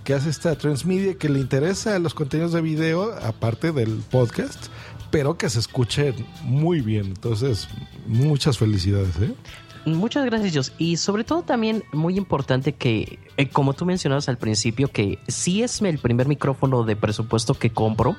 que 0.05 0.13
hace 0.13 0.29
esta 0.29 0.55
transmedia, 0.57 1.15
que 1.17 1.27
le 1.27 1.39
interesa 1.39 1.99
los 1.99 2.13
contenidos 2.13 2.53
de 2.53 2.61
video, 2.61 3.13
aparte 3.21 3.73
del 3.73 3.97
podcast, 4.09 4.67
pero 5.11 5.37
que 5.37 5.49
se 5.49 5.59
escuche 5.59 6.13
muy 6.43 6.79
bien. 6.79 7.07
Entonces, 7.07 7.67
muchas 8.07 8.57
felicidades, 8.57 9.15
¿eh? 9.21 9.33
Muchas 9.85 10.25
gracias, 10.25 10.55
Jos. 10.55 10.73
Y 10.77 10.97
sobre 10.97 11.23
todo 11.23 11.41
también 11.41 11.83
muy 11.91 12.17
importante 12.17 12.73
que, 12.73 13.19
eh, 13.37 13.49
como 13.49 13.73
tú 13.73 13.85
mencionabas 13.85 14.29
al 14.29 14.37
principio, 14.37 14.87
que 14.87 15.19
sí 15.27 15.61
es 15.61 15.81
el 15.81 15.97
primer 15.97 16.27
micrófono 16.27 16.83
de 16.83 16.95
presupuesto 16.95 17.53
que 17.53 17.69
compro, 17.69 18.15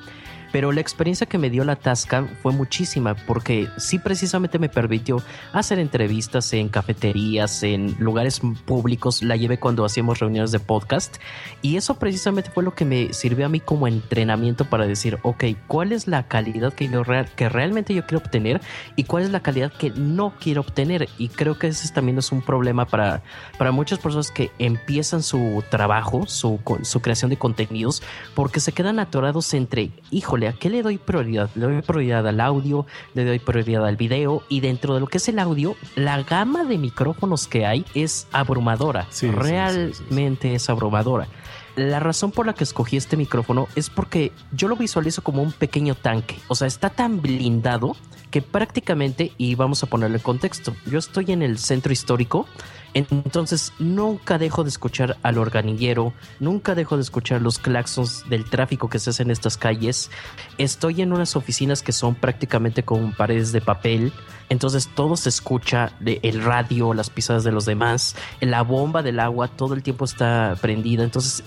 pero 0.55 0.71
la 0.71 0.79
experiencia 0.79 1.27
que 1.27 1.37
me 1.37 1.49
dio 1.49 1.65
la 1.65 1.75
Tascam 1.75 2.29
fue 2.41 2.53
muchísima 2.53 3.13
porque 3.13 3.67
sí 3.75 3.99
precisamente 3.99 4.57
me 4.57 4.69
permitió 4.69 5.21
hacer 5.51 5.79
entrevistas 5.79 6.53
en 6.53 6.69
cafeterías, 6.69 7.61
en 7.63 7.93
lugares 7.99 8.39
públicos, 8.65 9.21
la 9.21 9.35
llevé 9.35 9.59
cuando 9.59 9.83
hacíamos 9.83 10.19
reuniones 10.19 10.53
de 10.53 10.61
podcast 10.61 11.17
y 11.61 11.75
eso 11.75 11.95
precisamente 11.95 12.51
fue 12.51 12.63
lo 12.63 12.73
que 12.73 12.85
me 12.85 13.11
sirvió 13.11 13.47
a 13.47 13.49
mí 13.49 13.59
como 13.59 13.85
entrenamiento 13.85 14.63
para 14.63 14.87
decir, 14.87 15.19
ok, 15.23 15.43
¿cuál 15.67 15.91
es 15.91 16.07
la 16.07 16.29
calidad 16.29 16.71
que, 16.71 16.87
yo 16.87 17.03
real- 17.03 17.27
que 17.35 17.49
realmente 17.49 17.93
yo 17.93 18.05
quiero 18.05 18.23
obtener 18.23 18.61
y 18.95 19.03
cuál 19.03 19.23
es 19.23 19.31
la 19.31 19.41
calidad 19.41 19.73
que 19.73 19.89
no 19.89 20.35
quiero 20.39 20.61
obtener? 20.61 21.09
Y 21.17 21.27
creo 21.27 21.59
que 21.59 21.67
ese 21.67 21.93
también 21.93 22.17
es 22.17 22.31
un 22.31 22.41
problema 22.41 22.85
para, 22.85 23.23
para 23.57 23.73
muchas 23.73 23.99
personas 23.99 24.31
que 24.31 24.51
empiezan 24.57 25.21
su 25.21 25.65
trabajo, 25.69 26.27
su, 26.27 26.61
su 26.83 27.01
creación 27.01 27.29
de 27.29 27.35
contenidos, 27.35 28.01
porque 28.33 28.61
se 28.61 28.71
quedan 28.71 28.99
atorados 28.99 29.53
entre, 29.53 29.91
híjole, 30.11 30.44
¿a 30.47 30.53
qué 30.53 30.69
le 30.69 30.81
doy 30.81 30.97
prioridad? 30.97 31.49
Le 31.55 31.65
doy 31.65 31.81
prioridad 31.81 32.27
al 32.27 32.39
audio, 32.39 32.85
le 33.13 33.25
doy 33.25 33.39
prioridad 33.39 33.85
al 33.85 33.95
video 33.95 34.43
y 34.49 34.59
dentro 34.61 34.93
de 34.93 34.99
lo 34.99 35.07
que 35.07 35.17
es 35.17 35.27
el 35.27 35.39
audio, 35.39 35.75
la 35.95 36.21
gama 36.23 36.63
de 36.63 36.77
micrófonos 36.77 37.47
que 37.47 37.65
hay 37.65 37.85
es 37.93 38.27
abrumadora. 38.31 39.07
Sí, 39.09 39.27
sí, 39.27 39.33
sí, 39.33 39.35
Realmente 39.35 39.95
sí, 39.95 40.03
sí. 40.09 40.15
realmente 40.25 40.55
es 40.55 40.69
abrumadora. 40.69 41.27
La 41.75 41.99
razón 41.99 42.31
por 42.31 42.45
la 42.45 42.53
que 42.53 42.63
escogí 42.63 42.95
este 42.95 43.17
micrófono 43.17 43.67
es 43.75 43.89
porque 43.89 44.31
yo 44.51 44.67
lo 44.67 44.75
visualizo 44.75 45.23
como 45.23 45.41
un 45.41 45.51
pequeño 45.51 45.95
tanque. 45.95 46.39
O 46.47 46.55
sea, 46.55 46.67
está 46.67 46.89
tan 46.89 47.21
blindado 47.21 47.95
que 48.31 48.41
prácticamente, 48.41 49.31
y 49.37 49.55
vamos 49.55 49.83
a 49.83 49.87
ponerlo 49.87 50.17
en 50.17 50.23
contexto, 50.23 50.75
yo 50.85 50.99
estoy 50.99 51.31
en 51.31 51.41
el 51.41 51.57
centro 51.57 51.93
histórico, 51.93 52.47
entonces 52.93 53.73
nunca 53.77 54.37
dejo 54.37 54.63
de 54.63 54.69
escuchar 54.69 55.17
al 55.21 55.37
organillero, 55.37 56.13
nunca 56.39 56.75
dejo 56.75 56.95
de 56.95 57.03
escuchar 57.03 57.41
los 57.41 57.59
claxons 57.59 58.27
del 58.29 58.49
tráfico 58.49 58.89
que 58.89 58.99
se 58.99 59.09
hace 59.09 59.23
en 59.23 59.31
estas 59.31 59.57
calles. 59.57 60.11
Estoy 60.57 61.01
en 61.01 61.11
unas 61.11 61.35
oficinas 61.35 61.81
que 61.81 61.91
son 61.91 62.15
prácticamente 62.15 62.83
con 62.83 63.11
paredes 63.13 63.51
de 63.51 63.61
papel, 63.61 64.13
entonces 64.49 64.89
todo 64.95 65.17
se 65.17 65.29
escucha, 65.29 65.91
el 66.05 66.43
radio, 66.43 66.93
las 66.93 67.09
pisadas 67.09 67.43
de 67.43 67.51
los 67.51 67.65
demás, 67.65 68.15
la 68.39 68.61
bomba 68.61 69.01
del 69.01 69.19
agua 69.19 69.49
todo 69.49 69.73
el 69.73 69.83
tiempo 69.83 70.05
está 70.05 70.57
prendida, 70.61 71.03
entonces 71.03 71.43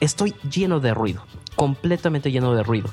estoy 0.00 0.34
lleno 0.50 0.80
de 0.80 0.94
ruido, 0.94 1.22
completamente 1.56 2.30
lleno 2.30 2.54
de 2.54 2.62
ruido. 2.62 2.88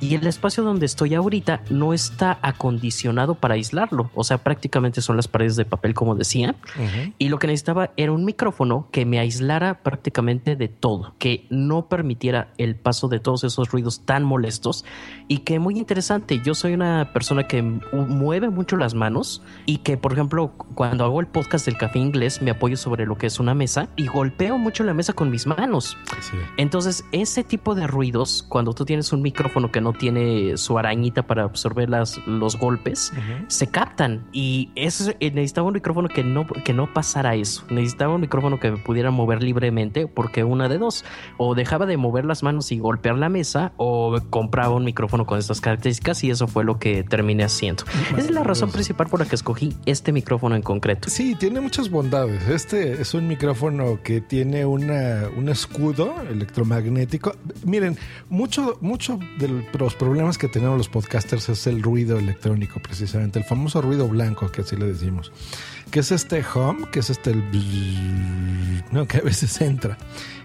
Y 0.00 0.14
el 0.14 0.26
espacio 0.26 0.62
donde 0.62 0.86
estoy 0.86 1.14
ahorita 1.14 1.62
no 1.70 1.92
está 1.94 2.38
acondicionado 2.42 3.34
para 3.36 3.54
aislarlo, 3.54 4.10
o 4.14 4.24
sea, 4.24 4.38
prácticamente 4.38 5.00
son 5.00 5.16
las 5.16 5.28
paredes 5.28 5.56
de 5.56 5.64
papel 5.64 5.94
como 5.94 6.14
decía, 6.14 6.54
y 7.18 7.28
lo 7.28 7.38
que 7.38 7.46
necesitaba 7.46 7.90
era 7.96 8.12
un 8.12 8.24
micrófono 8.24 8.88
que 8.90 9.06
me 9.06 9.18
aislara 9.18 9.82
prácticamente 9.82 10.56
de 10.56 10.68
todo, 10.68 11.14
que 11.18 11.46
no 11.50 11.88
permitiera 11.88 12.52
el 12.58 12.76
paso 12.76 13.08
de 13.08 13.20
todos 13.20 13.44
esos 13.44 13.70
ruidos 13.70 14.00
tan 14.04 14.24
molestos 14.24 14.84
y 15.28 15.38
que 15.38 15.58
muy 15.58 15.78
interesante, 15.78 16.40
yo 16.44 16.54
soy 16.54 16.74
una 16.74 17.12
persona 17.12 17.46
que 17.48 17.62
mu- 17.62 17.80
mueve 18.06 18.50
mucho 18.50 18.76
las 18.76 18.94
manos 18.94 19.42
y 19.64 19.78
que 19.78 19.96
por 19.96 20.12
ejemplo 20.12 20.52
cuando 20.74 21.04
hago 21.04 21.20
el 21.20 21.26
podcast 21.28 21.64
del 21.66 21.78
café 21.78 21.98
inglés 21.98 22.42
me 22.42 22.50
apoyo 22.50 22.76
sobre 22.76 23.06
lo 23.06 23.16
que 23.16 23.26
es 23.26 23.40
una 23.40 23.54
mesa 23.54 23.88
y 23.96 24.06
golpeo 24.06 24.58
mucho 24.58 24.84
la 24.84 24.92
mesa 24.92 25.12
con 25.14 25.30
mis 25.30 25.46
manos. 25.46 25.96
Sí. 26.20 26.36
Entonces, 26.58 27.04
ese 27.12 27.42
tipo 27.44 27.74
de 27.74 27.86
ruidos, 27.86 28.44
cuando 28.48 28.74
tú 28.74 28.84
tienes 28.84 29.12
un 29.12 29.22
micrófono 29.22 29.70
que 29.72 29.80
no 29.80 29.92
tiene 29.94 30.56
su 30.56 30.78
arañita 30.78 31.26
para 31.26 31.44
absorber 31.44 31.88
las, 31.88 32.18
los 32.26 32.58
golpes, 32.58 33.12
se 33.48 33.66
captan. 33.68 34.26
Y 34.32 34.70
eso, 34.74 35.12
eh, 35.20 35.30
necesitaba 35.30 35.68
un 35.68 35.74
micrófono 35.74 36.08
que 36.08 36.24
no, 36.24 36.46
que 36.46 36.72
no 36.72 36.92
pasara 36.92 37.34
eso. 37.34 37.64
Necesitaba 37.70 38.14
un 38.14 38.20
micrófono 38.20 38.60
que 38.60 38.70
me 38.70 38.76
pudiera 38.78 39.10
mover 39.10 39.42
libremente, 39.42 40.06
porque 40.06 40.44
una 40.44 40.68
de 40.68 40.78
dos, 40.78 41.04
o 41.38 41.54
dejaba 41.54 41.86
de 41.86 41.96
mover 41.96 42.24
las 42.24 42.42
manos 42.42 42.72
y 42.72 42.78
golpear 42.78 43.16
la 43.16 43.28
mesa, 43.28 43.72
o 43.76 44.18
compraba 44.30 44.74
un 44.74 44.84
micrófono 44.84 45.26
con 45.26 45.38
estas 45.38 45.60
características, 45.60 46.22
y 46.24 46.30
eso 46.30 46.46
fue 46.46 46.64
lo 46.64 46.78
que 46.78 47.02
terminé 47.04 47.44
haciendo. 47.44 47.84
Esa 48.10 48.18
es 48.18 48.30
la 48.30 48.42
razón 48.42 48.70
principal 48.70 49.08
por 49.08 49.20
la 49.20 49.26
que 49.26 49.34
escogí 49.34 49.74
este 49.86 50.12
micrófono 50.12 50.56
en 50.56 50.62
concreto. 50.62 51.08
Sí, 51.08 51.34
tiene 51.34 51.60
muchas 51.60 51.90
bondades. 51.90 52.48
Este 52.48 53.00
es 53.00 53.14
un 53.14 53.28
micrófono 53.28 53.98
que 54.02 54.20
tiene 54.20 54.64
una, 54.64 55.28
un 55.36 55.48
escudo 55.48 56.14
electromagnético. 56.30 57.34
Miren, 57.64 57.96
mucho, 58.28 58.78
mucho 58.80 59.18
de 59.38 59.48
los 59.82 59.94
problemas 59.94 60.38
que 60.38 60.48
tenemos 60.48 60.78
los 60.78 60.88
podcasters 60.88 61.48
es 61.48 61.66
el 61.66 61.82
ruido 61.82 62.18
electrónico, 62.18 62.80
precisamente, 62.80 63.38
el 63.38 63.44
famoso 63.44 63.80
ruido 63.80 64.08
blanco, 64.08 64.50
que 64.50 64.62
así 64.62 64.76
le 64.76 64.86
decimos. 64.86 65.32
Que 65.90 66.00
es 66.00 66.12
este 66.12 66.44
hum, 66.54 66.84
que 66.90 67.00
es 67.00 67.10
este 67.10 67.30
el 67.30 68.84
¿no? 68.90 69.06
que 69.06 69.18
a 69.18 69.20
veces 69.20 69.60
entra. 69.60 69.98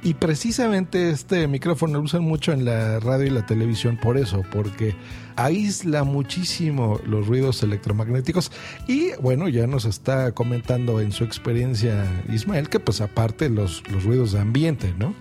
Y 0.03 0.13
precisamente 0.13 1.09
este 1.09 1.48
micrófono 1.48 2.00
lo 2.00 2.05
usan 2.05 2.24
mucho 2.24 2.51
en 2.51 2.65
la 2.65 3.00
radio 3.00 3.27
y 3.27 3.29
la 3.29 3.45
televisión 3.45 3.98
por 3.98 4.17
eso, 4.17 4.43
porque 4.51 4.95
aísla 5.36 6.03
muchísimo 6.03 7.00
los 7.05 7.27
ruidos 7.27 7.63
electromagnéticos. 7.63 8.51
Y 8.88 9.12
bueno, 9.21 9.50
ya 9.50 9.67
nos 9.67 9.86
está 9.86 10.31
comentando 10.33 11.01
en 11.01 11.12
su 11.12 11.24
experiencia 11.24 12.05
Ismael 12.29 12.69
que 12.69 12.79
pues 12.79 13.01
aparte 13.01 13.50
los, 13.50 13.83
los 13.89 14.03
ruidos 14.03 14.31
de 14.31 14.39
ambiente, 14.39 14.93
¿no? 14.98 15.13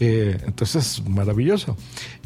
Entonces, 0.00 1.02
maravilloso. 1.06 1.76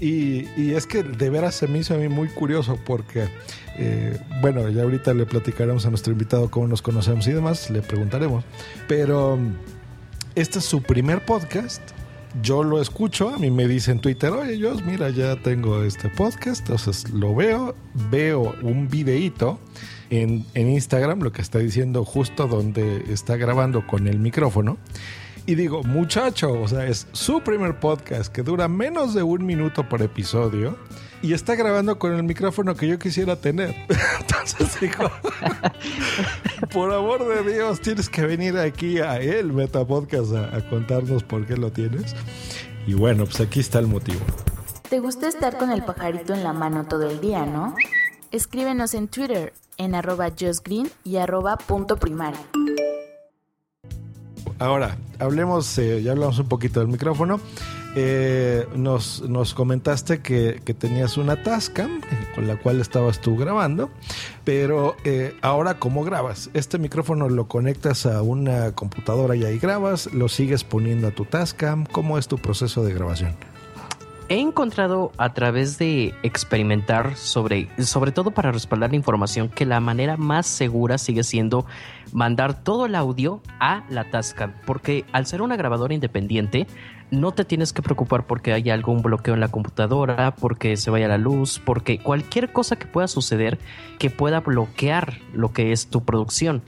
Y, 0.01 0.47
y 0.57 0.75
es 0.75 0.87
que 0.87 1.03
de 1.03 1.29
veras 1.29 1.57
se 1.57 1.67
me 1.67 1.81
hizo 1.81 1.95
a 1.95 1.97
mí 1.97 2.09
muy 2.09 2.29
curioso 2.29 2.79
porque, 2.87 3.29
eh, 3.77 4.19
bueno, 4.41 4.69
ya 4.69 4.83
ahorita 4.85 5.13
le 5.13 5.27
platicaremos 5.27 5.85
a 5.85 5.91
nuestro 5.91 6.13
invitado 6.13 6.51
cómo 6.51 6.69
nos 6.69 6.83
conocemos 6.83 7.27
y 7.27 7.33
demás, 7.33 7.71
le 7.71 7.83
preguntaremos. 7.83 8.45
Pero 8.87 9.39
este 10.37 10.61
es 10.61 10.65
su 10.65 10.83
primer 10.83 11.25
podcast. 11.25 11.83
Yo 12.43 12.65
lo 12.65 12.81
escucho, 12.81 13.29
a 13.29 13.39
mí 13.39 13.51
me 13.51 13.69
dice 13.69 13.93
en 13.93 14.01
Twitter, 14.01 14.31
oye, 14.31 14.59
yo, 14.59 14.75
mira, 14.87 15.11
ya 15.11 15.37
tengo 15.37 15.85
este 15.85 16.09
podcast, 16.09 16.63
entonces 16.63 17.11
lo 17.11 17.33
veo, 17.33 17.77
veo 18.11 18.57
un 18.63 18.89
videíto 18.89 19.61
en, 20.11 20.45
en 20.55 20.69
Instagram, 20.69 21.23
lo 21.23 21.31
que 21.31 21.43
está 21.43 21.61
diciendo 21.61 22.05
justo 22.05 22.49
donde 22.49 23.05
está 23.09 23.37
grabando 23.37 23.87
con 23.87 24.09
el 24.09 24.19
micrófono. 24.19 24.79
Y 25.47 25.57
digo, 25.57 25.83
muchacho, 25.83 26.53
o 26.53 26.67
sea, 26.67 26.87
es 26.87 27.07
su 27.13 27.43
primer 27.43 27.79
podcast 27.79 28.33
que 28.33 28.43
dura 28.43 28.67
menos 28.67 29.13
de 29.13 29.23
un 29.23 29.45
minuto 29.45 29.87
por 29.89 30.01
episodio 30.01 30.79
y 31.21 31.35
está 31.35 31.55
grabando 31.55 31.99
con 31.99 32.15
el 32.15 32.23
micrófono 32.23 32.75
que 32.75 32.89
yo 32.89 32.99
quisiera 32.99 33.37
tener. 33.37 33.75
Entonces 34.21 34.81
digo, 34.81 35.11
por 36.73 36.93
amor 36.93 37.29
de 37.29 37.53
Dios, 37.53 37.81
tienes 37.81 38.09
que 38.09 38.23
venir 38.23 38.57
aquí 38.57 39.01
a 39.01 39.17
el 39.19 39.53
Meta 39.53 39.87
Podcast 39.87 40.33
a, 40.33 40.57
a 40.57 40.69
contarnos 40.69 41.23
por 41.23 41.47
qué 41.47 41.57
lo 41.57 41.71
tienes. 41.71 42.15
Y 42.87 42.95
bueno, 42.95 43.25
pues 43.25 43.41
aquí 43.41 43.61
está 43.61 43.79
el 43.79 43.87
motivo. 43.87 44.21
¿Te 44.89 45.01
gusta 45.01 45.29
estar 45.29 45.59
con 45.59 45.71
el 45.71 45.83
pajarito 45.85 46.33
en 46.35 46.43
la 46.43 46.53
mano 46.53 46.87
todo 46.87 47.11
el 47.11 47.21
día, 47.21 47.45
no? 47.45 47.75
Escríbenos 48.31 48.95
en 48.95 49.09
Twitter 49.09 49.53
en 49.77 49.95
arroba 49.95 50.31
justgreen 50.31 50.91
y 51.05 51.17
arroba 51.17 51.57
punto 51.57 51.97
primario. 51.97 52.41
Ahora, 54.65 54.97
hablemos, 55.19 55.77
eh, 55.77 56.03
ya 56.03 56.13
hablamos 56.13 56.39
un 56.39 56.49
poquito 56.49 56.81
del 56.81 56.89
micrófono. 56.89 57.39
Eh, 57.97 58.67
nos, 58.75 59.21
nos 59.29 59.53
comentaste 59.53 60.23
que, 60.23 60.63
que 60.65 60.73
tenías 60.73 61.19
una 61.19 61.43
Tascam 61.43 62.01
con 62.35 62.47
la 62.47 62.57
cual 62.57 62.81
estabas 62.81 63.21
tú 63.21 63.37
grabando, 63.37 63.91
pero 64.43 64.97
eh, 65.05 65.37
ahora 65.43 65.79
¿cómo 65.79 66.03
grabas? 66.03 66.49
Este 66.55 66.79
micrófono 66.79 67.29
lo 67.29 67.47
conectas 67.47 68.07
a 68.07 68.23
una 68.23 68.73
computadora 68.73 69.37
y 69.37 69.45
ahí 69.45 69.59
grabas, 69.59 70.11
lo 70.15 70.29
sigues 70.29 70.65
poniendo 70.65 71.09
a 71.09 71.11
tu 71.11 71.27
Tascam, 71.27 71.85
¿cómo 71.85 72.17
es 72.17 72.27
tu 72.27 72.39
proceso 72.39 72.83
de 72.83 72.95
grabación? 72.95 73.37
He 74.31 74.41
encontrado 74.41 75.13
a 75.19 75.35
través 75.35 75.77
de 75.77 76.15
experimentar 76.23 77.15
sobre, 77.15 77.69
sobre 77.85 78.11
todo 78.11 78.31
para 78.31 78.53
respaldar 78.53 78.89
la 78.89 78.97
información, 78.97 79.51
que 79.51 79.67
la 79.67 79.81
manera 79.81 80.17
más 80.17 80.47
segura 80.47 80.97
sigue 80.97 81.23
siendo 81.23 81.67
mandar 82.13 82.63
todo 82.65 82.87
el 82.87 82.95
audio 82.95 83.43
a 83.61 83.85
la 83.91 84.05
Tascam, 84.11 84.55
porque 84.65 85.05
al 85.13 85.27
ser 85.27 85.43
una 85.43 85.57
grabadora 85.57 85.93
independiente, 85.93 86.67
no 87.11 87.33
te 87.33 87.45
tienes 87.45 87.73
que 87.73 87.83
preocupar 87.83 88.27
porque 88.27 88.53
haya 88.53 88.73
algún 88.73 89.03
bloqueo 89.03 89.35
en 89.35 89.41
la 89.41 89.49
computadora, 89.49 90.35
porque 90.35 90.77
se 90.77 90.91
vaya 90.91 91.07
la 91.07 91.19
luz, 91.19 91.61
porque 91.63 91.99
cualquier 91.99 92.51
cosa 92.53 92.77
que 92.77 92.87
pueda 92.87 93.09
suceder 93.09 93.59
que 93.99 94.11
pueda 94.11 94.41
bloquear 94.41 95.19
lo 95.33 95.53
que 95.53 95.73
es 95.73 95.89
tu 95.89 96.03
producción. 96.05 96.63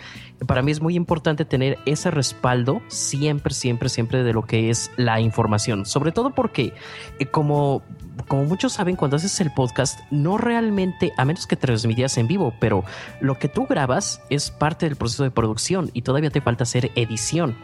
Para 0.47 0.63
mí 0.63 0.71
es 0.71 0.81
muy 0.81 0.97
importante 0.97 1.45
tener 1.45 1.79
ese 1.87 2.11
respaldo 2.11 2.83
siempre, 2.89 3.55
siempre, 3.55 3.89
siempre 3.89 4.23
de 4.23 4.33
lo 4.33 4.43
que 4.43 4.71
es 4.71 4.91
la 4.97 5.21
información. 5.21 5.87
Sobre 5.87 6.13
todo 6.13 6.31
porque, 6.31 6.75
eh, 7.19 7.27
como 7.27 7.83
como 8.29 8.45
muchos 8.45 8.73
saben, 8.73 8.97
cuando 8.97 9.17
haces 9.17 9.41
el 9.41 9.53
podcast, 9.53 10.01
no 10.11 10.39
realmente, 10.39 11.13
a 11.17 11.25
menos 11.25 11.47
que 11.47 11.57
transmitías 11.57 12.17
en 12.19 12.27
vivo, 12.27 12.55
pero 12.59 12.85
lo 13.21 13.39
que 13.39 13.49
tú 13.49 13.67
grabas 13.67 14.21
es 14.31 14.51
parte 14.51 14.87
del 14.87 14.97
proceso 14.97 15.23
de 15.23 15.31
producción 15.31 15.91
y 15.93 16.03
todavía 16.03 16.31
te 16.31 16.41
falta 16.41 16.65
hacer 16.65 16.91
edición. 16.97 17.57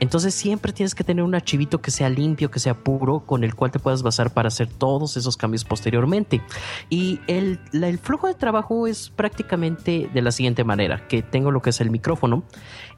Entonces 0.00 0.34
siempre 0.34 0.72
tienes 0.72 0.94
que 0.94 1.04
tener 1.04 1.24
un 1.24 1.34
archivito 1.34 1.80
que 1.80 1.90
sea 1.90 2.08
limpio, 2.08 2.50
que 2.50 2.58
sea 2.58 2.74
puro, 2.74 3.20
con 3.20 3.44
el 3.44 3.54
cual 3.54 3.70
te 3.70 3.78
puedas 3.78 4.02
basar 4.02 4.32
para 4.32 4.48
hacer 4.48 4.66
todos 4.66 5.16
esos 5.16 5.36
cambios 5.36 5.64
posteriormente. 5.64 6.42
Y 6.88 7.20
el, 7.26 7.60
el 7.72 7.98
flujo 7.98 8.26
de 8.26 8.34
trabajo 8.34 8.86
es 8.86 9.10
prácticamente 9.10 10.10
de 10.12 10.22
la 10.22 10.32
siguiente 10.32 10.64
manera, 10.64 11.06
que 11.06 11.22
tengo 11.22 11.50
lo 11.50 11.62
que 11.62 11.70
es 11.70 11.80
el 11.80 11.90
micrófono. 11.90 12.19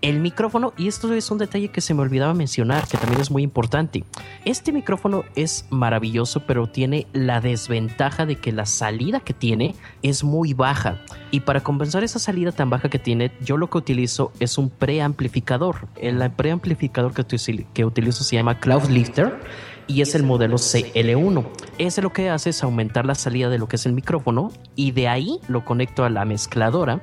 El 0.00 0.18
micrófono, 0.18 0.72
y 0.76 0.88
esto 0.88 1.12
es 1.12 1.30
un 1.30 1.38
detalle 1.38 1.68
que 1.68 1.80
se 1.80 1.94
me 1.94 2.02
olvidaba 2.02 2.34
mencionar, 2.34 2.88
que 2.88 2.98
también 2.98 3.20
es 3.20 3.30
muy 3.30 3.44
importante. 3.44 4.04
Este 4.44 4.72
micrófono 4.72 5.22
es 5.36 5.66
maravilloso, 5.70 6.40
pero 6.40 6.66
tiene 6.66 7.06
la 7.12 7.40
desventaja 7.40 8.26
de 8.26 8.34
que 8.34 8.50
la 8.50 8.66
salida 8.66 9.20
que 9.20 9.32
tiene 9.32 9.76
es 10.02 10.24
muy 10.24 10.54
baja. 10.54 10.98
Y 11.30 11.40
para 11.40 11.62
compensar 11.62 12.02
esa 12.02 12.18
salida 12.18 12.50
tan 12.50 12.68
baja 12.68 12.88
que 12.88 12.98
tiene, 12.98 13.30
yo 13.44 13.56
lo 13.56 13.70
que 13.70 13.78
utilizo 13.78 14.32
es 14.40 14.58
un 14.58 14.70
preamplificador. 14.70 15.86
El 15.96 16.28
preamplificador 16.32 17.14
que, 17.14 17.24
que 17.72 17.84
utilizo 17.84 18.24
se 18.24 18.36
llama 18.36 18.58
Cloud 18.58 18.88
Lifter 18.88 19.38
y 19.86 20.00
es 20.00 20.14
el 20.14 20.22
modelo 20.22 20.56
CL1. 20.56 21.46
Ese 21.78 22.02
lo 22.02 22.12
que 22.12 22.30
hace 22.30 22.50
es 22.50 22.62
aumentar 22.62 23.06
la 23.06 23.14
salida 23.14 23.48
de 23.48 23.58
lo 23.58 23.68
que 23.68 23.76
es 23.76 23.86
el 23.86 23.92
micrófono 23.92 24.50
y 24.74 24.92
de 24.92 25.08
ahí 25.08 25.38
lo 25.48 25.64
conecto 25.64 26.04
a 26.04 26.10
la 26.10 26.24
mezcladora 26.24 27.02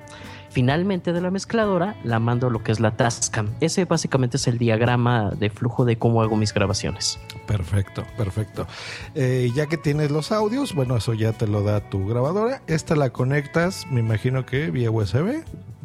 Finalmente 0.50 1.14
de 1.14 1.22
la 1.22 1.32
mezcladora 1.32 1.96
la 2.04 2.20
mando 2.20 2.48
a 2.48 2.50
lo 2.50 2.64
que 2.64 2.72
es 2.72 2.80
la 2.80 2.92
Tascam. 2.92 3.50
Ese 3.60 3.86
básicamente 3.86 4.38
es 4.38 4.48
el 4.48 4.58
diagrama 4.58 5.32
de 5.32 5.50
flujo 5.50 5.86
de 5.86 5.98
cómo 5.98 6.22
hago 6.22 6.36
mis 6.36 6.54
grabaciones. 6.54 7.20
Perfecto, 7.46 8.04
perfecto. 8.18 8.68
Eh, 9.16 9.52
ya 9.54 9.68
que 9.68 9.78
tienes 9.78 10.12
los 10.12 10.32
audios, 10.32 10.74
bueno, 10.74 10.98
eso 10.98 11.14
ya 11.14 11.34
te 11.34 11.48
lo 11.48 11.64
da 11.64 11.90
tu 11.90 12.08
grabadora. 12.08 12.62
Esta 12.68 12.96
la 12.96 13.12
conectas, 13.12 13.86
me 13.92 14.00
imagino 14.00 14.46
que 14.46 14.72
vía 14.72 14.92
USB, 14.92 15.44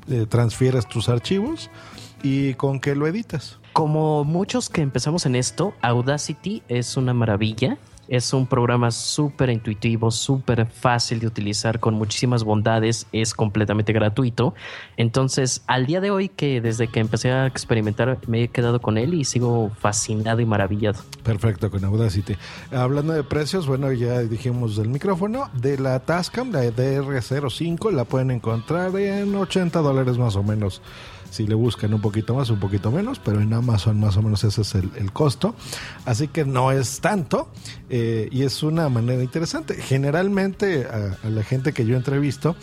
eh, 0.09 0.27
transfieres 0.29 0.87
tus 0.87 1.09
archivos 1.09 1.71
y 2.23 2.55
con 2.55 2.81
qué 2.81 2.95
lo 2.95 3.07
editas. 3.07 3.59
Como 3.73 4.25
muchos 4.25 4.71
que 4.71 4.81
empezamos 4.81 5.27
en 5.27 5.35
esto, 5.35 5.75
Audacity 5.83 6.63
es 6.69 6.97
una 6.97 7.13
maravilla 7.13 7.77
es 8.09 8.33
un 8.33 8.47
programa 8.47 8.91
súper 8.91 9.51
intuitivo, 9.51 10.11
súper 10.11 10.67
fácil 10.67 11.21
de 11.21 11.27
utilizar, 11.27 11.81
con 11.81 11.95
muchísimas 11.95 12.45
bondades, 12.45 13.07
es 13.13 13.35
completamente 13.35 13.93
gratuito. 13.93 14.55
Entonces, 14.97 15.63
al 15.67 15.87
día 15.87 16.01
de 16.01 16.11
hoy, 16.11 16.29
que 16.29 16.61
desde 16.61 16.89
que 16.89 17.01
empecé 17.01 17.31
a 17.31 17.47
experimentar, 17.47 18.19
me 18.27 18.45
he 18.45 18.49
quedado 18.49 18.81
con 18.81 18.99
él 18.99 19.15
y 19.15 19.25
sigo 19.25 19.71
fascinado 19.79 20.41
y 20.41 20.47
maravillado. 20.47 21.03
Perfecto, 21.23 21.71
con 21.71 21.85
Audacity. 21.85 22.37
Hablando 22.71 23.13
de 23.13 23.25
precios, 23.25 23.67
bueno, 23.67 23.93
ya 23.93 24.21
dijimos 24.21 24.77
del 24.77 24.89
micrófono, 24.89 25.51
de 25.55 25.79
la 25.79 26.01
Tascam, 26.01 26.51
la 26.51 26.65
DR05, 26.65 27.91
la 27.93 28.05
pueden 28.05 28.31
encontrar 28.31 28.95
en 28.97 29.35
80 29.35 29.81
dólares 29.81 30.19
más 30.19 30.37
o 30.37 30.43
menos 30.43 30.83
si 31.35 31.49
le 31.49 31.57
buscan 31.57 31.93
un 31.93 32.01
poquito 32.01 32.37
más, 32.37 32.49
un 32.51 32.61
poquito 32.61 32.93
menos, 32.93 33.19
pero 33.19 33.41
en 33.41 33.53
Amazon 33.53 33.99
más 33.99 34.17
o 34.17 34.23
menos 34.23 34.45
ese 34.45 34.63
es 34.63 34.77
el, 34.77 35.13
costo. 35.13 35.57
Así 36.05 36.29
que 36.29 36.45
no 36.45 36.71
es 36.71 37.01
tanto 37.01 37.49
eh, 37.91 38.29
y 38.31 38.43
es 38.43 38.63
una 38.63 38.89
manera 38.89 39.21
interesante. 39.21 39.75
Generalmente 39.75 40.87
a, 40.87 41.29
la 41.29 41.43
gente 41.43 41.73
que 41.73 41.87
yo 41.87 41.97
entrevisto 41.97 42.55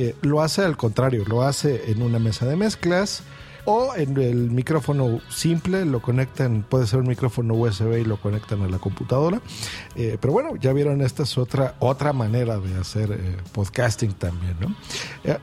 eh, 0.00 0.14
lo 0.22 0.42
hace 0.42 0.62
al 0.62 0.76
contrario, 0.76 1.24
lo 1.26 1.42
hace 1.42 1.90
en 1.90 2.02
una 2.02 2.20
mesa 2.20 2.46
de 2.46 2.54
mezclas 2.54 3.24
o 3.64 3.96
en 3.96 4.16
el 4.16 4.48
micrófono 4.50 5.20
simple 5.28 5.84
lo 5.84 6.00
conectan, 6.00 6.64
puede 6.66 6.86
ser 6.86 7.00
un 7.00 7.08
micrófono 7.08 7.54
USB 7.54 7.98
y 7.98 8.04
lo 8.04 8.16
conectan 8.16 8.62
a 8.62 8.68
la 8.68 8.78
computadora. 8.78 9.42
Eh, 9.96 10.16
pero 10.20 10.32
bueno, 10.32 10.54
ya 10.54 10.72
vieron, 10.72 11.02
esta 11.02 11.24
es 11.24 11.36
otra, 11.36 11.74
otra 11.80 12.12
manera 12.12 12.60
de 12.60 12.78
hacer 12.78 13.10
eh, 13.10 13.36
podcasting 13.52 14.12
también, 14.12 14.56
¿no? 14.60 14.74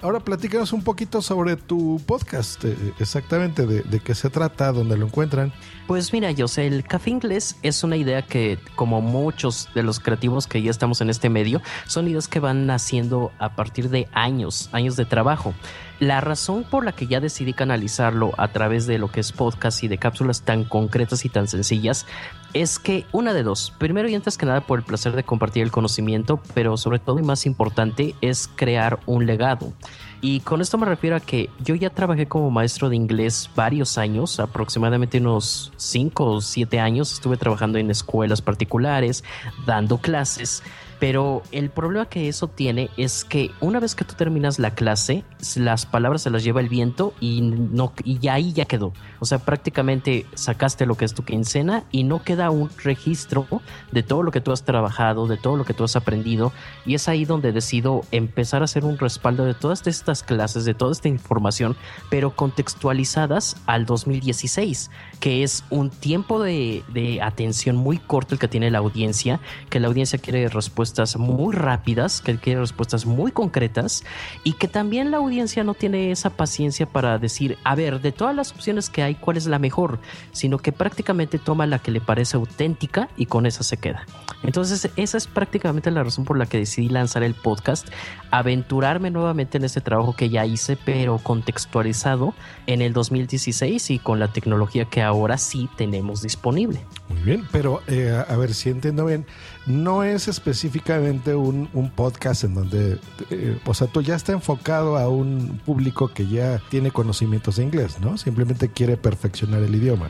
Ahora 0.02 0.22
platícanos 0.22 0.72
un 0.72 0.84
poquito 0.84 1.22
sobre 1.22 1.58
tu 1.58 2.02
podcast, 2.08 2.64
exactamente 2.98 3.68
de, 3.68 3.84
de, 3.84 4.00
qué 4.00 4.16
se 4.16 4.30
trata, 4.30 4.72
dónde 4.72 4.98
lo 4.98 5.06
encuentran. 5.06 5.54
Pues 5.86 6.12
mira, 6.12 6.32
yo 6.32 6.48
sé, 6.48 6.66
el 6.66 6.84
café 6.84 7.12
inglés 7.12 7.58
es 7.62 7.84
una 7.84 7.96
idea 7.96 8.24
que, 8.24 8.58
como 8.76 9.02
muchos 9.02 9.70
de 9.76 9.84
los 9.84 10.00
creativos 10.00 10.48
que 10.48 10.64
ya 10.64 10.72
estamos 10.72 11.00
en 11.02 11.12
este 11.12 11.30
medio, 11.30 11.62
son 11.86 12.08
ideas 12.08 12.28
que 12.28 12.40
van 12.40 12.66
naciendo 12.66 13.32
a 13.38 13.56
partir 13.56 13.90
de 13.90 14.08
años, 14.12 14.45
años 14.72 14.96
de 14.96 15.06
trabajo. 15.06 15.54
La 16.00 16.20
razón 16.20 16.66
por 16.66 16.84
la 16.84 16.92
que 16.92 17.08
ya 17.08 17.22
decidí 17.22 17.54
canalizarlo 17.54 18.34
a 18.38 18.50
través 18.50 18.86
de 18.86 18.98
lo 18.98 19.10
que 19.10 19.22
es 19.22 19.32
podcast 19.32 19.82
y 19.84 19.88
de 19.88 19.98
cápsulas 19.98 20.42
tan 20.42 20.66
concretas 20.66 21.24
y 21.24 21.30
tan 21.30 21.48
sencillas 21.48 22.06
es 22.54 22.80
que 22.80 23.06
una 23.12 23.34
de 23.34 23.44
dos, 23.44 23.74
primero 23.78 24.10
y 24.10 24.16
antes 24.16 24.38
que 24.38 24.46
nada 24.46 24.62
por 24.62 24.80
el 24.80 24.86
placer 24.86 25.14
de 25.14 25.24
compartir 25.24 25.64
el 25.64 25.72
conocimiento, 25.72 26.42
pero 26.54 26.78
sobre 26.78 27.00
todo 27.00 27.20
y 27.20 27.24
más 27.24 27.46
importante 27.46 28.16
es 28.22 28.50
crear 28.56 29.00
un 29.06 29.26
legado. 29.26 29.74
Y 30.22 30.40
con 30.40 30.62
esto 30.62 30.78
me 30.78 30.86
refiero 30.86 31.16
a 31.16 31.20
que 31.20 31.50
yo 31.64 31.76
ya 31.76 31.90
trabajé 31.90 32.28
como 32.28 32.50
maestro 32.50 32.90
de 32.90 32.96
inglés 32.96 33.50
varios 33.56 33.98
años, 33.98 34.40
aproximadamente 34.40 35.20
unos 35.20 35.72
5 35.78 36.26
o 36.26 36.42
7 36.42 36.80
años 36.80 37.14
estuve 37.14 37.38
trabajando 37.38 37.78
en 37.78 37.92
escuelas 37.92 38.42
particulares, 38.42 39.24
dando 39.66 39.98
clases. 39.98 40.64
Pero 41.00 41.44
el 41.52 41.70
problema 41.70 42.08
que 42.08 42.30
eso 42.30 42.48
tiene 42.48 42.90
es 42.98 43.26
que 43.26 43.52
una 43.60 43.80
vez 43.80 43.96
que 43.96 44.06
tú 44.06 44.16
terminas 44.16 44.60
la 44.60 44.72
clase, 44.72 45.24
las 45.58 45.86
palabras 45.86 46.22
se 46.22 46.30
las 46.30 46.44
lleva 46.44 46.62
el 46.62 46.70
viento 46.70 47.14
y 47.20 47.42
no 47.42 47.92
y 48.04 48.28
ahí 48.30 48.54
ya 48.54 48.66
quedó. 48.66 48.94
O 49.20 49.26
sea, 49.26 49.40
prácticamente 49.40 50.26
sacaste 50.36 50.86
lo 50.86 50.96
que 50.96 51.06
es 51.06 51.14
tu 51.14 51.24
quincena 51.24 51.84
y 51.92 52.04
no 52.04 52.24
queda 52.24 52.50
un 52.50 52.70
registro 52.84 53.48
de 53.92 54.04
todo 54.04 54.24
lo 54.24 54.32
que 54.32 54.42
tú 54.42 54.52
has 54.52 54.64
trabajado, 54.64 55.28
de 55.28 55.38
todo 55.38 55.58
lo 55.58 55.66
que 55.66 55.74
tú 55.74 55.84
has 55.84 55.96
aprendido. 55.96 56.54
Y 56.86 56.96
es 56.96 57.10
ahí 57.10 57.26
donde 57.26 57.52
decido 57.52 58.04
empezar 58.12 58.62
a 58.62 58.66
hacer 58.66 58.86
un 58.86 58.98
respaldo 58.98 59.46
de 59.46 59.54
todas 59.54 59.86
estas 59.88 60.24
clases, 60.24 60.64
de 60.64 60.74
toda 60.74 60.94
esta 60.94 61.10
información, 61.10 61.76
pero 62.10 62.36
contextualizadas 62.36 63.58
al 63.66 63.86
2016, 63.86 64.92
que 65.20 65.44
es 65.44 65.64
un 65.70 65.90
tiempo 65.90 66.42
de, 66.42 66.84
de 66.94 67.22
atención 67.22 67.76
muy 67.76 67.98
corto 67.98 68.34
el 68.34 68.40
que 68.40 68.48
tiene 68.48 68.72
la 68.72 68.78
audiencia, 68.78 69.40
que 69.70 69.80
la 69.80 69.88
audiencia 69.88 70.20
quiere 70.20 70.48
respuestas 70.48 70.85
respuestas 70.86 71.18
muy 71.18 71.56
rápidas, 71.56 72.22
que 72.22 72.38
quiere 72.38 72.60
respuestas 72.60 73.08
muy 73.08 73.32
concretas 73.32 74.04
y 74.44 74.54
que 74.54 74.68
también 74.68 75.10
la 75.10 75.18
audiencia 75.18 75.64
no 75.64 75.74
tiene 75.74 76.12
esa 76.12 76.30
paciencia 76.30 76.86
para 76.86 77.18
decir, 77.18 77.58
a 77.64 77.74
ver, 77.74 78.02
de 78.02 78.12
todas 78.12 78.36
las 78.36 78.52
opciones 78.52 78.92
que 78.92 79.02
hay, 79.02 79.16
¿cuál 79.16 79.38
es 79.38 79.48
la 79.48 79.58
mejor? 79.58 80.00
Sino 80.32 80.60
que 80.60 80.72
prácticamente 80.72 81.40
toma 81.40 81.66
la 81.66 81.80
que 81.80 81.90
le 81.90 82.02
parece 82.02 82.38
auténtica 82.38 83.10
y 83.18 83.26
con 83.26 83.48
esa 83.48 83.64
se 83.64 83.78
queda. 83.78 84.06
Entonces, 84.44 84.92
esa 84.96 85.18
es 85.18 85.26
prácticamente 85.26 85.90
la 85.90 86.04
razón 86.04 86.24
por 86.24 86.38
la 86.38 86.46
que 86.46 86.60
decidí 86.60 86.90
lanzar 86.90 87.24
el 87.24 87.34
podcast, 87.34 87.88
aventurarme 88.30 89.10
nuevamente 89.10 89.58
en 89.58 89.64
este 89.64 89.82
trabajo 89.82 90.16
que 90.16 90.30
ya 90.30 90.46
hice, 90.46 90.78
pero 90.78 91.18
contextualizado 91.18 92.36
en 92.68 92.84
el 92.84 92.94
2016 92.94 93.90
y 93.90 93.98
con 93.98 94.20
la 94.20 94.28
tecnología 94.28 94.86
que 94.86 95.02
ahora 95.02 95.40
sí 95.40 95.68
tenemos 95.78 96.22
disponible. 96.22 96.80
Muy 97.10 97.22
bien, 97.22 97.48
pero 97.52 97.82
eh, 97.88 98.24
a 98.28 98.36
ver 98.38 98.54
si 98.54 98.70
entiendo 98.70 99.06
bien, 99.06 99.26
no 99.66 100.04
es 100.04 100.28
específicamente 100.28 101.34
un, 101.36 101.68
podcast 101.96 102.44
en 102.44 102.54
donde, 102.54 103.00
eh, 103.30 103.58
o 103.66 103.74
sea, 103.74 103.88
tú 103.88 104.02
ya 104.02 104.16
está 104.16 104.32
enfocado 104.32 104.98
a 104.98 105.10
un 105.10 105.60
público 105.66 106.10
que 106.10 106.28
ya 106.28 106.62
tiene 106.70 106.92
conocimientos 106.92 107.56
de 107.56 107.64
inglés, 107.64 108.00
¿no? 108.00 108.18
Simplemente 108.18 108.70
quiere 108.70 108.98
perfeccionar 108.98 109.64
el 109.64 109.74
idioma. 109.74 110.10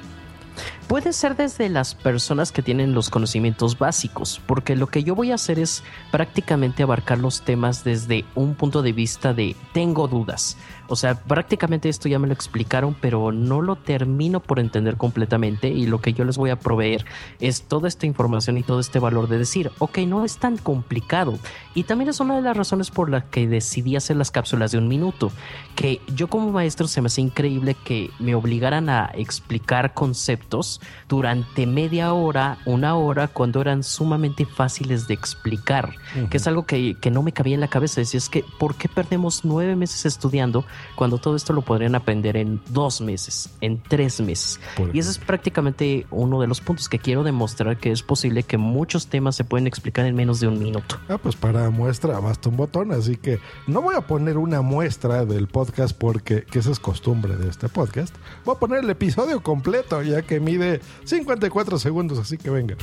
Puede 0.87 1.13
ser 1.13 1.35
desde 1.35 1.67
las 1.67 1.95
personas 1.95 2.51
que 2.51 2.61
tienen 2.61 2.93
los 2.93 3.09
conocimientos 3.09 3.79
básicos, 3.79 4.39
porque 4.45 4.75
lo 4.75 4.85
que 4.85 5.03
yo 5.03 5.15
voy 5.15 5.31
a 5.31 5.35
hacer 5.35 5.57
es 5.57 5.83
prácticamente 6.11 6.83
abarcar 6.83 7.17
los 7.17 7.41
temas 7.41 7.83
desde 7.83 8.23
un 8.35 8.53
punto 8.53 8.83
de 8.83 8.93
vista 8.93 9.33
de 9.33 9.55
tengo 9.73 10.07
dudas. 10.07 10.57
O 10.87 10.95
sea, 10.95 11.15
prácticamente 11.15 11.89
esto 11.89 12.07
ya 12.07 12.19
me 12.19 12.27
lo 12.27 12.33
explicaron, 12.33 12.95
pero 13.01 13.31
no 13.31 13.61
lo 13.63 13.75
termino 13.75 14.39
por 14.39 14.59
entender 14.59 14.97
completamente 14.97 15.69
y 15.69 15.87
lo 15.87 15.99
que 15.99 16.13
yo 16.13 16.23
les 16.23 16.37
voy 16.37 16.51
a 16.51 16.59
proveer 16.59 17.05
es 17.39 17.63
toda 17.63 17.87
esta 17.87 18.05
información 18.05 18.57
y 18.59 18.63
todo 18.63 18.79
este 18.79 18.99
valor 18.99 19.27
de 19.27 19.39
decir, 19.39 19.71
ok, 19.79 19.99
no 19.99 20.23
es 20.23 20.37
tan 20.37 20.57
complicado. 20.57 21.39
Y 21.73 21.83
también 21.83 22.09
es 22.09 22.19
una 22.19 22.35
de 22.35 22.43
las 22.43 22.55
razones 22.55 22.91
por 22.91 23.09
las 23.09 23.23
que 23.25 23.47
decidí 23.47 23.95
hacer 23.95 24.17
las 24.17 24.29
cápsulas 24.29 24.71
de 24.71 24.77
un 24.77 24.87
minuto, 24.87 25.31
que 25.75 26.01
yo 26.13 26.27
como 26.27 26.51
maestro 26.51 26.87
se 26.87 27.01
me 27.01 27.07
hace 27.07 27.21
increíble 27.21 27.75
que 27.83 28.11
me 28.19 28.35
obligaran 28.35 28.87
a 28.89 29.11
explicar 29.15 29.95
conceptos 29.95 30.74
durante 31.07 31.65
media 31.65 32.13
hora, 32.13 32.57
una 32.65 32.95
hora, 32.95 33.27
cuando 33.27 33.61
eran 33.61 33.83
sumamente 33.83 34.45
fáciles 34.45 35.07
de 35.07 35.13
explicar, 35.13 35.93
que 36.29 36.37
es 36.37 36.47
algo 36.47 36.65
que, 36.65 36.95
que 36.99 37.11
no 37.11 37.23
me 37.23 37.31
cabía 37.31 37.55
en 37.55 37.61
la 37.61 37.67
cabeza. 37.67 38.01
Decía, 38.01 38.17
es 38.17 38.29
que, 38.29 38.43
¿por 38.59 38.75
qué 38.75 38.89
perdemos 38.89 39.41
nueve 39.43 39.75
meses 39.75 40.05
estudiando 40.05 40.65
cuando 40.95 41.17
todo 41.17 41.35
esto 41.35 41.53
lo 41.53 41.61
podrían 41.61 41.95
aprender 41.95 42.37
en 42.37 42.61
dos 42.69 43.01
meses, 43.01 43.49
en 43.61 43.81
tres 43.81 44.19
meses? 44.21 44.59
Por 44.75 44.95
Y 44.95 44.99
ese 44.99 45.11
es 45.11 45.17
prácticamente 45.17 46.05
uno 46.11 46.41
de 46.41 46.47
los 46.47 46.61
puntos 46.61 46.89
que 46.89 46.99
quiero 46.99 47.23
demostrar 47.23 47.77
que 47.77 47.91
es 47.91 48.03
posible 48.03 48.43
que 48.43 48.57
muchos 48.57 49.07
temas 49.07 49.35
se 49.35 49.43
pueden 49.43 49.67
explicar 49.67 50.05
en 50.05 50.15
menos 50.15 50.39
de 50.39 50.47
un 50.47 50.59
minuto. 50.59 50.97
Ah, 51.09 51.17
pues 51.17 51.35
para 51.35 51.69
muestra 51.69 52.19
basta 52.19 52.49
un 52.49 52.57
botón, 52.57 52.91
así 52.91 53.17
que 53.17 53.39
no 53.67 53.81
voy 53.81 53.95
a 53.95 54.01
poner 54.01 54.37
una 54.37 54.61
muestra 54.61 55.25
del 55.25 55.47
podcast 55.47 55.95
porque 55.97 56.43
que 56.43 56.59
esa 56.59 56.71
es 56.71 56.79
costumbre 56.79 57.35
de 57.35 57.49
este 57.49 57.69
podcast. 57.69 58.15
Voy 58.43 58.55
a 58.55 58.59
poner 58.59 58.83
el 58.83 58.89
episodio 58.89 59.41
completo 59.41 60.01
ya 60.01 60.21
que 60.21 60.39
mide 60.39 60.64
54 61.03 61.79
segundos, 61.79 62.19
así 62.19 62.37
que 62.37 62.49
venga. 62.49 62.75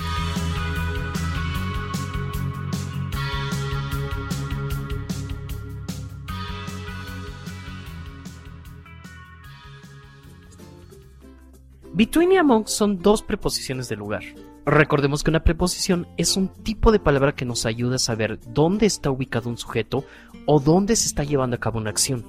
Between 11.94 12.32
y 12.32 12.36
among 12.38 12.68
son 12.68 13.00
dos 13.00 13.22
preposiciones 13.22 13.88
de 13.90 13.96
lugar. 13.96 14.22
Recordemos 14.64 15.22
que 15.22 15.30
una 15.30 15.44
preposición 15.44 16.06
es 16.16 16.38
un 16.38 16.48
tipo 16.48 16.90
de 16.90 16.98
palabra 16.98 17.34
que 17.34 17.44
nos 17.44 17.66
ayuda 17.66 17.96
a 17.96 17.98
saber 17.98 18.40
dónde 18.54 18.86
está 18.86 19.10
ubicado 19.10 19.50
un 19.50 19.58
sujeto 19.58 20.04
o 20.46 20.58
dónde 20.58 20.96
se 20.96 21.06
está 21.06 21.22
llevando 21.22 21.56
a 21.56 21.60
cabo 21.60 21.78
una 21.78 21.90
acción. 21.90 22.24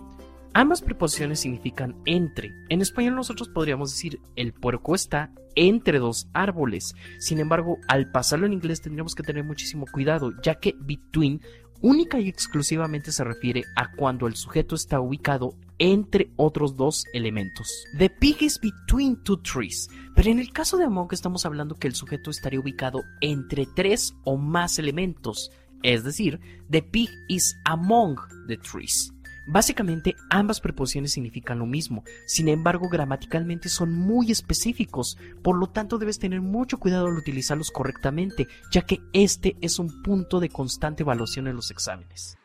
Ambas 0.56 0.82
preposiciones 0.82 1.40
significan 1.40 1.96
entre. 2.06 2.54
En 2.70 2.82
español 2.82 3.16
nosotros 3.16 3.50
podríamos 3.50 3.92
decir 3.92 4.20
el 4.36 4.54
puerco 4.54 4.94
está 4.94 5.32
entre 5.56 5.98
dos 6.00 6.28
árboles. 6.34 6.94
Sin 7.20 7.40
embargo, 7.40 7.78
al 7.88 8.12
pasarlo 8.12 8.46
en 8.46 8.54
inglés 8.54 8.82
tendríamos 8.82 9.16
que 9.16 9.24
tener 9.24 9.44
muchísimo 9.44 9.86
cuidado, 9.92 10.32
ya 10.44 10.56
que 10.56 10.76
between 10.80 11.42
única 11.82 12.20
y 12.20 12.30
exclusivamente 12.30 13.12
se 13.12 13.24
refiere 13.24 13.64
a 13.76 13.92
cuando 13.92 14.28
el 14.28 14.36
sujeto 14.36 14.76
está 14.76 15.00
ubicado 15.00 15.56
entre 15.80 16.32
otros 16.38 16.78
dos 16.78 17.04
elementos. 17.14 17.68
The 17.98 18.10
pig 18.10 18.42
is 18.42 18.60
between 18.60 19.22
two 19.24 19.42
trees. 19.42 19.90
Pero 20.16 20.30
en 20.30 20.40
el 20.40 20.54
caso 20.54 20.78
de 20.78 20.86
among 20.86 21.10
estamos 21.12 21.46
hablando 21.46 21.76
que 21.76 21.88
el 21.88 21.96
sujeto 21.96 22.30
estaría 22.30 22.60
ubicado 22.60 23.02
entre 23.22 23.66
tres 23.76 24.14
o 24.24 24.38
más 24.38 24.80
elementos. 24.80 25.52
Es 25.82 26.04
decir, 26.04 26.40
the 26.70 26.82
pig 26.82 27.10
is 27.28 27.56
among 27.66 28.18
the 28.48 28.58
trees. 28.58 29.13
Básicamente 29.46 30.16
ambas 30.30 30.62
preposiciones 30.62 31.12
significan 31.12 31.60
lo 31.60 31.66
mismo, 31.66 32.04
sin 32.26 32.48
embargo 32.48 32.88
gramaticalmente 32.90 33.68
son 33.70 33.94
muy 33.94 34.32
específicos, 34.32 35.18
por 35.42 35.58
lo 35.58 35.68
tanto 35.68 35.98
debes 35.98 36.20
tener 36.20 36.42
mucho 36.42 36.80
cuidado 36.80 37.08
al 37.08 37.18
utilizarlos 37.18 37.72
correctamente, 37.72 38.48
ya 38.72 38.84
que 38.84 39.02
este 39.12 39.58
es 39.62 39.80
un 39.80 40.02
punto 40.02 40.40
de 40.40 40.50
constante 40.50 41.04
evaluación 41.04 41.48
en 41.48 41.56
los 41.56 41.72
exámenes. 41.72 42.38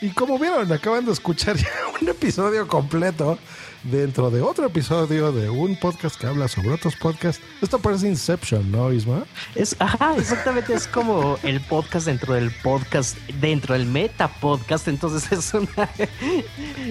Y 0.00 0.10
como 0.10 0.38
vieron, 0.38 0.70
acaban 0.70 1.06
de 1.06 1.12
escuchar 1.12 1.56
ya 1.56 1.68
un 2.04 2.10
episodio 2.10 2.68
completo 2.68 3.38
dentro 3.82 4.30
de 4.30 4.42
otro 4.42 4.66
episodio 4.66 5.32
de 5.32 5.48
un 5.48 5.74
podcast 5.74 6.20
que 6.20 6.26
habla 6.26 6.48
sobre 6.48 6.68
otros 6.68 6.94
podcasts. 6.96 7.42
Esto 7.62 7.78
parece 7.78 8.06
Inception, 8.08 8.70
¿no, 8.70 8.92
Isma? 8.92 9.24
Es, 9.54 9.74
ajá, 9.78 10.14
exactamente, 10.18 10.74
es 10.74 10.86
como 10.86 11.38
el 11.42 11.62
podcast 11.62 12.04
dentro 12.04 12.34
del 12.34 12.50
podcast, 12.62 13.16
dentro 13.40 13.72
del 13.72 13.86
meta 13.86 14.28
podcast, 14.28 14.86
entonces 14.86 15.32
es 15.32 15.54
una, 15.54 15.88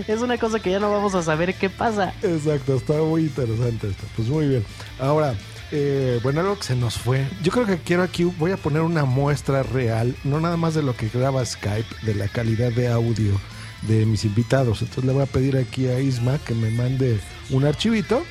es 0.07 0.19
una 0.19 0.39
cosa 0.39 0.59
que 0.59 0.71
ya 0.71 0.79
no 0.79 0.91
vamos 0.91 1.13
a 1.13 1.21
saber 1.21 1.53
qué 1.53 1.69
pasa. 1.69 2.11
Exacto, 2.23 2.73
está 2.73 2.93
muy 2.93 3.25
interesante 3.25 3.89
esto. 3.89 4.05
Pues 4.15 4.27
muy 4.29 4.47
bien. 4.47 4.65
Ahora, 4.99 5.35
eh, 5.71 6.19
bueno, 6.23 6.39
algo 6.39 6.57
que 6.57 6.63
se 6.63 6.75
nos 6.75 6.97
fue. 6.97 7.27
Yo 7.43 7.51
creo 7.51 7.67
que 7.67 7.77
quiero 7.77 8.01
aquí, 8.01 8.23
voy 8.23 8.49
a 8.49 8.57
poner 8.57 8.81
una 8.81 9.05
muestra 9.05 9.61
real, 9.61 10.15
no 10.23 10.39
nada 10.39 10.57
más 10.57 10.73
de 10.73 10.81
lo 10.81 10.95
que 10.95 11.07
graba 11.09 11.45
Skype, 11.45 11.97
de 12.01 12.15
la 12.15 12.27
calidad 12.29 12.71
de 12.71 12.87
audio 12.87 13.39
de 13.87 14.05
mis 14.05 14.25
invitados. 14.25 14.81
Entonces 14.81 15.05
le 15.05 15.13
voy 15.13 15.23
a 15.23 15.27
pedir 15.27 15.57
aquí 15.57 15.87
a 15.87 15.99
Isma 15.99 16.37
que 16.39 16.53
me 16.53 16.69
mande 16.71 17.19
un 17.49 17.65
archivito. 17.65 18.23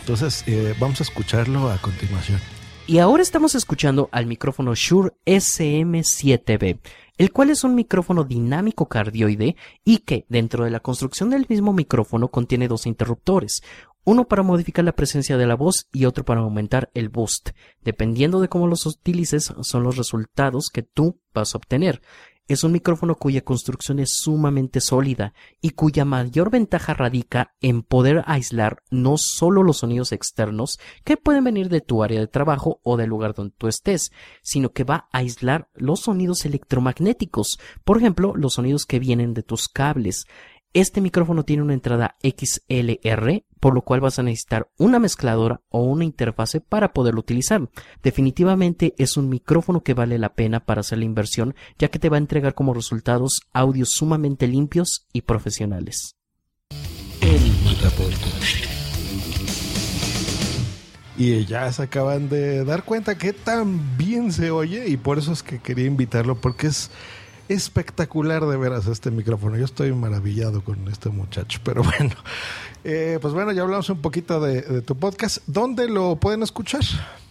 Entonces 0.00 0.44
eh, 0.46 0.74
vamos 0.78 1.00
a 1.00 1.04
escucharlo 1.04 1.70
a 1.70 1.78
continuación. 1.78 2.40
Y 2.86 2.98
ahora 2.98 3.22
estamos 3.22 3.54
escuchando 3.54 4.08
al 4.10 4.26
micrófono 4.26 4.74
Shure 4.74 5.12
SM7B, 5.24 6.80
el 7.18 7.32
cual 7.32 7.50
es 7.50 7.62
un 7.62 7.76
micrófono 7.76 8.24
dinámico 8.24 8.88
cardioide 8.88 9.54
y 9.84 9.98
que 9.98 10.24
dentro 10.28 10.64
de 10.64 10.72
la 10.72 10.80
construcción 10.80 11.30
del 11.30 11.46
mismo 11.48 11.72
micrófono 11.72 12.28
contiene 12.28 12.66
dos 12.66 12.86
interruptores, 12.86 13.62
uno 14.02 14.26
para 14.26 14.42
modificar 14.42 14.84
la 14.84 14.96
presencia 14.96 15.36
de 15.36 15.46
la 15.46 15.54
voz 15.54 15.86
y 15.92 16.06
otro 16.06 16.24
para 16.24 16.40
aumentar 16.40 16.90
el 16.94 17.10
boost. 17.10 17.50
Dependiendo 17.84 18.40
de 18.40 18.48
cómo 18.48 18.66
los 18.66 18.86
utilices, 18.86 19.52
son 19.60 19.82
los 19.84 19.96
resultados 19.96 20.70
que 20.70 20.82
tú 20.82 21.20
vas 21.32 21.54
a 21.54 21.58
obtener. 21.58 22.02
Es 22.50 22.64
un 22.64 22.72
micrófono 22.72 23.14
cuya 23.14 23.42
construcción 23.42 24.00
es 24.00 24.10
sumamente 24.10 24.80
sólida 24.80 25.34
y 25.60 25.70
cuya 25.70 26.04
mayor 26.04 26.50
ventaja 26.50 26.94
radica 26.94 27.54
en 27.60 27.84
poder 27.84 28.24
aislar 28.26 28.82
no 28.90 29.18
solo 29.18 29.62
los 29.62 29.76
sonidos 29.76 30.10
externos 30.10 30.80
que 31.04 31.16
pueden 31.16 31.44
venir 31.44 31.68
de 31.68 31.80
tu 31.80 32.02
área 32.02 32.18
de 32.18 32.26
trabajo 32.26 32.80
o 32.82 32.96
del 32.96 33.08
lugar 33.08 33.34
donde 33.34 33.54
tú 33.56 33.68
estés, 33.68 34.10
sino 34.42 34.72
que 34.72 34.82
va 34.82 35.08
a 35.12 35.18
aislar 35.18 35.68
los 35.74 36.00
sonidos 36.00 36.44
electromagnéticos, 36.44 37.60
por 37.84 37.98
ejemplo, 37.98 38.32
los 38.34 38.54
sonidos 38.54 38.84
que 38.84 38.98
vienen 38.98 39.32
de 39.32 39.44
tus 39.44 39.68
cables. 39.68 40.24
Este 40.72 41.00
micrófono 41.00 41.42
tiene 41.42 41.64
una 41.64 41.74
entrada 41.74 42.16
XLR, 42.22 43.44
por 43.58 43.74
lo 43.74 43.82
cual 43.82 44.00
vas 44.00 44.20
a 44.20 44.22
necesitar 44.22 44.70
una 44.78 45.00
mezcladora 45.00 45.62
o 45.68 45.82
una 45.82 46.04
interfase 46.04 46.60
para 46.60 46.92
poderlo 46.92 47.18
utilizar. 47.18 47.68
Definitivamente 48.04 48.94
es 48.96 49.16
un 49.16 49.28
micrófono 49.28 49.82
que 49.82 49.94
vale 49.94 50.16
la 50.16 50.34
pena 50.34 50.60
para 50.60 50.82
hacer 50.82 50.98
la 50.98 51.06
inversión, 51.06 51.56
ya 51.76 51.88
que 51.88 51.98
te 51.98 52.08
va 52.08 52.18
a 52.18 52.20
entregar 52.20 52.54
como 52.54 52.72
resultados 52.72 53.40
audios 53.52 53.90
sumamente 53.90 54.46
limpios 54.46 55.08
y 55.12 55.22
profesionales. 55.22 56.14
Y 61.16 61.46
ya 61.46 61.72
se 61.72 61.82
acaban 61.82 62.28
de 62.28 62.64
dar 62.64 62.84
cuenta 62.84 63.18
que 63.18 63.32
tan 63.32 63.98
bien 63.98 64.30
se 64.30 64.52
oye 64.52 64.88
y 64.88 64.96
por 64.96 65.18
eso 65.18 65.32
es 65.32 65.42
que 65.42 65.58
quería 65.58 65.86
invitarlo 65.86 66.40
porque 66.40 66.68
es 66.68 66.92
espectacular 67.54 68.46
de 68.46 68.56
veras 68.56 68.86
este 68.86 69.10
micrófono. 69.10 69.56
Yo 69.56 69.64
estoy 69.64 69.92
maravillado 69.92 70.62
con 70.62 70.86
este 70.88 71.08
muchacho, 71.08 71.60
pero 71.64 71.82
bueno. 71.98 72.14
Eh, 72.84 73.18
pues 73.20 73.34
bueno, 73.34 73.52
ya 73.52 73.62
hablamos 73.62 73.90
un 73.90 74.00
poquito 74.00 74.40
de, 74.40 74.62
de 74.62 74.82
tu 74.82 74.96
podcast. 74.96 75.38
¿Dónde 75.46 75.88
lo 75.88 76.16
pueden 76.16 76.42
escuchar? 76.42 76.82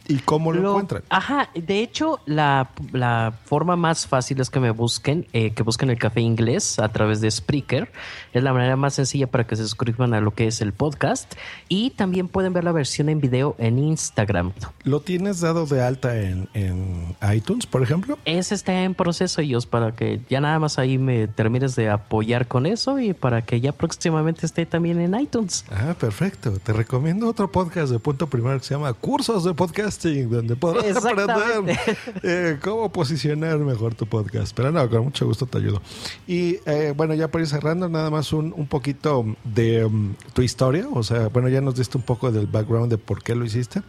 ¿Y 0.10 0.18
cómo 0.18 0.52
lo, 0.52 0.62
Lo- 0.62 0.70
encuentran? 0.72 1.04
Ajá, 1.10 1.50
de 1.54 1.82
hecho, 1.82 2.20
la, 2.26 2.72
la 2.92 3.34
forma 3.46 3.76
más 3.78 4.08
fácil 4.08 4.42
es 4.42 4.50
que 4.50 4.60
me 4.60 4.72
busquen, 4.72 5.26
eh, 5.32 5.52
que 5.52 5.64
busquen 5.64 5.90
el 5.90 5.98
café 5.98 6.20
inglés 6.20 6.80
a 6.80 6.90
través 6.90 7.22
de 7.22 7.32
Spreaker. 7.32 7.92
Es 8.34 8.44
la 8.44 8.52
manera 8.52 8.76
más 8.76 8.96
sencilla 8.96 9.28
para 9.28 9.46
que 9.48 9.56
se 9.56 9.64
suscriban 9.64 10.14
a 10.14 10.20
lo 10.20 10.32
que 10.32 10.48
es 10.48 10.60
el 10.62 10.74
podcast. 10.74 11.32
Y 11.70 11.92
también 11.92 12.28
pueden 12.28 12.52
ver 12.54 12.64
la 12.64 12.72
versión 12.72 13.08
en 13.08 13.22
video 13.22 13.56
en 13.60 13.80
Instagram. 13.80 14.52
¿Lo 14.84 15.00
tienes 15.02 15.40
dado 15.42 15.66
de 15.68 15.82
alta 15.84 16.20
en, 16.20 16.50
en 16.54 17.16
iTunes, 17.34 17.66
por 17.68 17.84
ejemplo? 17.84 18.18
Ese 18.26 18.56
está 18.56 18.82
en 18.84 18.96
proceso, 18.96 19.42
ellos, 19.42 19.68
para 19.68 19.96
que 19.96 20.22
ya 20.28 20.42
nada 20.42 20.58
más 20.58 20.80
ahí 20.80 20.98
me 20.98 21.28
termines 21.28 21.76
de 21.76 21.90
apoyar 21.90 22.48
con 22.48 22.66
eso 22.66 23.00
y 23.00 23.14
para 23.14 23.44
que 23.44 23.62
ya 23.62 23.72
próximamente 23.74 24.46
esté 24.48 24.66
también 24.66 25.00
en 25.00 25.14
iTunes. 25.20 25.66
Ah, 25.72 25.94
perfecto. 26.00 26.54
Te 26.60 26.74
recomiendo 26.74 27.28
otro 27.30 27.52
podcast 27.52 27.92
de 27.92 28.00
punto 28.00 28.28
primero 28.28 28.58
que 28.58 28.66
se 28.66 28.74
llama 28.74 28.92
Cursos 28.94 29.44
de 29.44 29.54
Podcasting, 30.00 30.30
donde 30.30 30.56
podrás 30.56 31.06
aprender 31.06 31.78
eh, 32.24 32.58
cómo 32.62 32.92
posicionar 32.92 33.60
mejor 33.60 33.96
tu 33.96 34.06
podcast. 34.06 34.56
Pero 34.56 34.72
no, 34.72 34.90
con 34.90 35.04
mucho 35.04 35.26
gusto 35.26 35.46
te 35.46 35.58
ayudo. 35.58 35.82
Y 36.28 36.58
eh, 36.66 36.94
bueno, 36.96 37.14
ya 37.14 37.30
para 37.30 37.44
ir 37.44 37.50
cerrando, 37.50 37.90
nada 37.90 38.10
más 38.10 38.32
un, 38.32 38.54
un 38.56 38.68
poquito 38.68 39.26
de 39.44 39.86
um, 39.86 40.16
tu 40.34 40.42
historia. 40.42 40.88
O 40.94 41.04
sea, 41.04 41.28
bueno, 41.28 41.50
ya 41.50 41.62
nos 41.62 41.76
diste 41.76 41.98
un 41.98 42.04
poco 42.04 42.32
del 42.32 42.48
background 42.48 42.90
de 42.90 42.98
por 42.98 43.22
qué 43.22 43.36
lo 43.36 43.46
hiciste. 43.46 43.82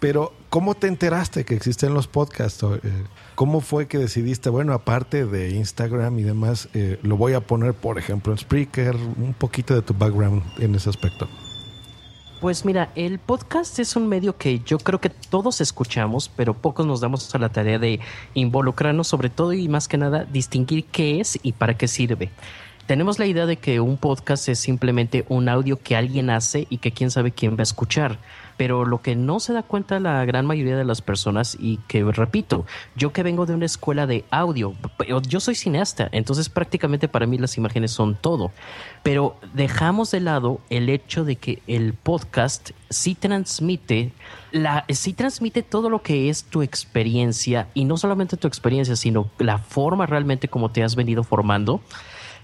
Pero, 0.00 0.32
¿cómo 0.48 0.74
te 0.74 0.86
enteraste 0.86 1.44
que 1.44 1.54
existen 1.54 1.92
los 1.92 2.06
podcasts? 2.06 2.62
Eh, 2.62 3.04
¿Cómo 3.34 3.60
fue 3.60 3.88
que 3.88 3.98
decidiste, 3.98 4.48
bueno, 4.50 4.72
aparte 4.72 5.26
de 5.26 5.50
Instagram 5.50 6.18
y 6.20 6.22
demás, 6.22 6.68
eh, 6.74 6.98
lo 7.02 7.16
voy 7.16 7.32
a 7.32 7.40
poner, 7.40 7.74
por 7.74 7.98
ejemplo, 7.98 8.32
en 8.32 8.38
Spreaker? 8.38 8.94
Un 8.94 9.34
poquito 9.36 9.74
de 9.74 9.82
tu 9.82 9.94
background 9.94 10.42
en 10.58 10.74
ese 10.76 10.88
aspecto. 10.88 11.28
Pues 12.40 12.64
mira, 12.64 12.92
el 12.94 13.18
podcast 13.18 13.80
es 13.80 13.96
un 13.96 14.06
medio 14.06 14.36
que 14.36 14.60
yo 14.60 14.78
creo 14.78 15.00
que 15.00 15.10
todos 15.10 15.60
escuchamos, 15.60 16.28
pero 16.28 16.54
pocos 16.54 16.86
nos 16.86 17.00
damos 17.00 17.34
a 17.34 17.38
la 17.38 17.48
tarea 17.48 17.80
de 17.80 17.98
involucrarnos 18.34 19.08
sobre 19.08 19.28
todo 19.28 19.52
y 19.54 19.66
más 19.68 19.88
que 19.88 19.98
nada 19.98 20.24
distinguir 20.24 20.84
qué 20.84 21.18
es 21.18 21.36
y 21.42 21.50
para 21.52 21.76
qué 21.76 21.88
sirve. 21.88 22.30
tenemos 22.86 23.18
la 23.18 23.26
idea 23.26 23.44
de 23.44 23.56
que 23.56 23.80
un 23.80 23.96
podcast 23.96 24.48
es 24.48 24.60
simplemente 24.60 25.26
un 25.28 25.48
audio 25.48 25.80
que 25.82 25.96
alguien 25.96 26.30
hace 26.30 26.68
y 26.70 26.78
que 26.78 26.92
quién 26.92 27.10
sabe 27.10 27.32
quién 27.32 27.56
va 27.56 27.60
a 27.60 27.62
escuchar. 27.64 28.18
Pero 28.58 28.84
lo 28.84 29.00
que 29.00 29.16
no 29.16 29.40
se 29.40 29.54
da 29.54 29.62
cuenta 29.62 29.98
la 29.98 30.22
gran 30.26 30.44
mayoría 30.44 30.76
de 30.76 30.84
las 30.84 31.00
personas 31.00 31.56
y 31.58 31.78
que 31.88 32.04
repito, 32.04 32.66
yo 32.94 33.14
que 33.14 33.22
vengo 33.22 33.46
de 33.46 33.54
una 33.54 33.64
escuela 33.64 34.06
de 34.06 34.26
audio, 34.30 34.74
yo 35.26 35.40
soy 35.40 35.54
cineasta, 35.54 36.10
entonces 36.12 36.50
prácticamente 36.50 37.08
para 37.08 37.26
mí 37.26 37.38
las 37.38 37.56
imágenes 37.56 37.92
son 37.92 38.16
todo. 38.16 38.52
Pero 39.02 39.36
dejamos 39.54 40.10
de 40.10 40.20
lado 40.20 40.60
el 40.68 40.90
hecho 40.90 41.24
de 41.24 41.36
que 41.36 41.62
el 41.66 41.94
podcast 41.94 42.72
sí 42.90 43.14
transmite 43.14 44.12
la 44.52 44.84
sí 44.88 45.12
transmite 45.12 45.62
todo 45.62 45.90
lo 45.90 46.02
que 46.02 46.28
es 46.28 46.44
tu 46.44 46.62
experiencia 46.62 47.68
y 47.74 47.84
no 47.84 47.96
solamente 47.96 48.36
tu 48.36 48.48
experiencia, 48.48 48.96
sino 48.96 49.30
la 49.38 49.58
forma 49.58 50.06
realmente 50.06 50.48
como 50.48 50.70
te 50.70 50.82
has 50.82 50.96
venido 50.96 51.22
formando 51.22 51.80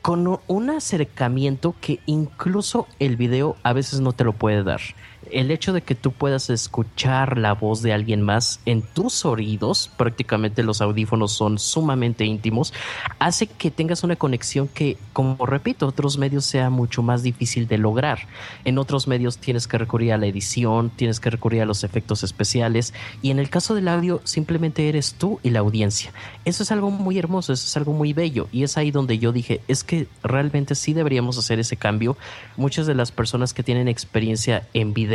con 0.04 0.38
un 0.48 0.68
acercamiento 0.68 1.74
que 1.80 1.98
incluso 2.04 2.86
el 2.98 3.16
video 3.16 3.56
a 3.62 3.72
veces 3.72 4.00
no 4.00 4.12
te 4.12 4.22
lo 4.24 4.34
puede 4.34 4.62
dar 4.62 4.82
el 5.30 5.50
hecho 5.50 5.72
de 5.72 5.82
que 5.82 5.94
tú 5.94 6.12
puedas 6.12 6.50
escuchar 6.50 7.38
la 7.38 7.52
voz 7.54 7.82
de 7.82 7.92
alguien 7.92 8.22
más 8.22 8.60
en 8.66 8.82
tus 8.82 9.24
oídos, 9.24 9.90
prácticamente 9.96 10.62
los 10.62 10.80
audífonos 10.80 11.32
son 11.32 11.58
sumamente 11.58 12.24
íntimos, 12.24 12.72
hace 13.18 13.46
que 13.46 13.70
tengas 13.70 14.04
una 14.04 14.16
conexión 14.16 14.68
que, 14.68 14.96
como 15.12 15.46
repito, 15.46 15.86
otros 15.86 16.18
medios 16.18 16.44
sea 16.44 16.70
mucho 16.70 17.02
más 17.02 17.22
difícil 17.22 17.66
de 17.66 17.78
lograr. 17.78 18.20
En 18.64 18.78
otros 18.78 19.08
medios 19.08 19.38
tienes 19.38 19.66
que 19.66 19.78
recurrir 19.78 20.12
a 20.12 20.18
la 20.18 20.26
edición, 20.26 20.90
tienes 20.90 21.20
que 21.20 21.30
recurrir 21.30 21.62
a 21.62 21.66
los 21.66 21.84
efectos 21.84 22.22
especiales 22.22 22.94
y 23.22 23.30
en 23.30 23.38
el 23.38 23.50
caso 23.50 23.74
del 23.74 23.88
audio 23.88 24.20
simplemente 24.24 24.88
eres 24.88 25.14
tú 25.14 25.40
y 25.42 25.50
la 25.50 25.60
audiencia. 25.60 26.12
Eso 26.44 26.62
es 26.62 26.72
algo 26.72 26.90
muy 26.90 27.18
hermoso, 27.18 27.52
eso 27.52 27.66
es 27.66 27.76
algo 27.76 27.92
muy 27.92 28.12
bello 28.12 28.48
y 28.52 28.64
es 28.64 28.76
ahí 28.76 28.90
donde 28.90 29.18
yo 29.18 29.32
dije, 29.32 29.60
es 29.68 29.84
que 29.84 30.08
realmente 30.22 30.74
sí 30.74 30.92
deberíamos 30.92 31.38
hacer 31.38 31.58
ese 31.58 31.76
cambio. 31.76 32.16
Muchas 32.56 32.86
de 32.86 32.94
las 32.94 33.12
personas 33.12 33.54
que 33.54 33.62
tienen 33.62 33.88
experiencia 33.88 34.66
en 34.74 34.94
video 34.94 35.13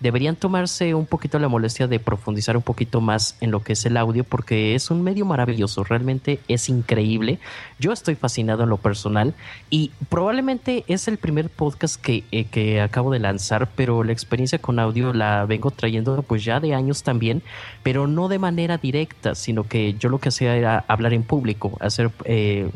deberían 0.00 0.36
tomarse 0.36 0.94
un 0.94 1.06
poquito 1.06 1.38
la 1.38 1.48
molestia 1.48 1.86
de 1.86 1.98
profundizar 1.98 2.56
un 2.56 2.62
poquito 2.62 3.00
más 3.00 3.36
en 3.40 3.50
lo 3.50 3.62
que 3.62 3.72
es 3.72 3.84
el 3.86 3.96
audio 3.96 4.24
porque 4.24 4.74
es 4.74 4.90
un 4.90 5.02
medio 5.02 5.24
maravilloso, 5.24 5.84
realmente 5.84 6.40
es 6.48 6.68
increíble. 6.68 7.38
Yo 7.78 7.92
estoy 7.92 8.14
fascinado 8.14 8.62
en 8.62 8.68
lo 8.68 8.76
personal 8.76 9.34
y 9.70 9.90
probablemente 10.08 10.84
es 10.88 11.08
el 11.08 11.18
primer 11.18 11.48
podcast 11.48 12.00
que, 12.00 12.24
eh, 12.30 12.44
que 12.44 12.80
acabo 12.80 13.10
de 13.10 13.18
lanzar, 13.18 13.68
pero 13.74 14.04
la 14.04 14.12
experiencia 14.12 14.58
con 14.58 14.78
audio 14.78 15.12
la 15.12 15.44
vengo 15.46 15.70
trayendo 15.70 16.22
pues 16.22 16.44
ya 16.44 16.60
de 16.60 16.74
años 16.74 17.02
también, 17.02 17.42
pero 17.82 18.06
no 18.06 18.28
de 18.28 18.38
manera 18.38 18.78
directa, 18.78 19.34
sino 19.34 19.64
que 19.64 19.94
yo 19.94 20.08
lo 20.08 20.18
que 20.18 20.28
hacía 20.28 20.56
era 20.56 20.84
hablar 20.88 21.12
en 21.12 21.22
público, 21.22 21.76
hacer... 21.80 22.10
Eh, 22.24 22.70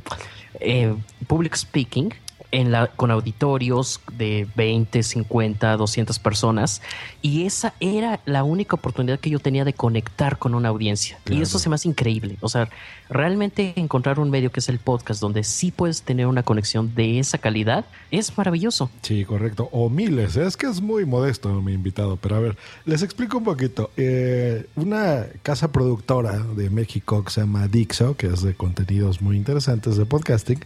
eh, 0.60 0.94
public 1.26 1.56
speaking 1.56 2.12
en 2.52 2.70
la, 2.70 2.88
con 2.88 3.10
auditorios 3.10 4.00
de 4.12 4.46
20, 4.54 5.02
50, 5.02 5.76
200 5.76 6.18
personas. 6.18 6.82
Y 7.22 7.46
esa 7.46 7.72
era 7.80 8.20
la 8.26 8.44
única 8.44 8.76
oportunidad 8.76 9.18
que 9.18 9.30
yo 9.30 9.38
tenía 9.38 9.64
de 9.64 9.72
conectar 9.72 10.38
con 10.38 10.54
una 10.54 10.68
audiencia. 10.68 11.18
Y 11.28 11.40
eso 11.40 11.58
se 11.58 11.68
me 11.68 11.74
hace 11.74 11.88
increíble. 11.88 12.36
O 12.40 12.48
sea, 12.48 12.68
realmente 13.08 13.72
encontrar 13.76 14.20
un 14.20 14.30
medio 14.30 14.52
que 14.52 14.60
es 14.60 14.68
el 14.68 14.78
podcast 14.78 15.20
donde 15.20 15.44
sí 15.44 15.70
puedes 15.70 16.02
tener 16.02 16.26
una 16.26 16.42
conexión 16.42 16.94
de 16.94 17.18
esa 17.18 17.38
calidad 17.38 17.86
es 18.10 18.36
maravilloso. 18.36 18.90
Sí, 19.00 19.24
correcto. 19.24 19.68
O 19.72 19.88
miles. 19.88 20.36
Es 20.36 20.56
que 20.56 20.66
es 20.66 20.82
muy 20.82 21.06
modesto 21.06 21.48
mi 21.62 21.72
invitado. 21.72 22.16
Pero 22.16 22.36
a 22.36 22.40
ver, 22.40 22.56
les 22.84 23.02
explico 23.02 23.38
un 23.38 23.44
poquito. 23.44 23.90
Eh, 23.96 24.66
una 24.76 25.26
casa 25.42 25.72
productora 25.72 26.38
de 26.38 26.68
México 26.68 27.24
que 27.24 27.30
se 27.30 27.40
llama 27.40 27.66
Dixo, 27.66 28.14
que 28.16 28.26
es 28.26 28.42
de 28.42 28.54
contenidos 28.54 29.22
muy 29.22 29.36
interesantes 29.36 29.96
de 29.96 30.04
podcasting, 30.04 30.60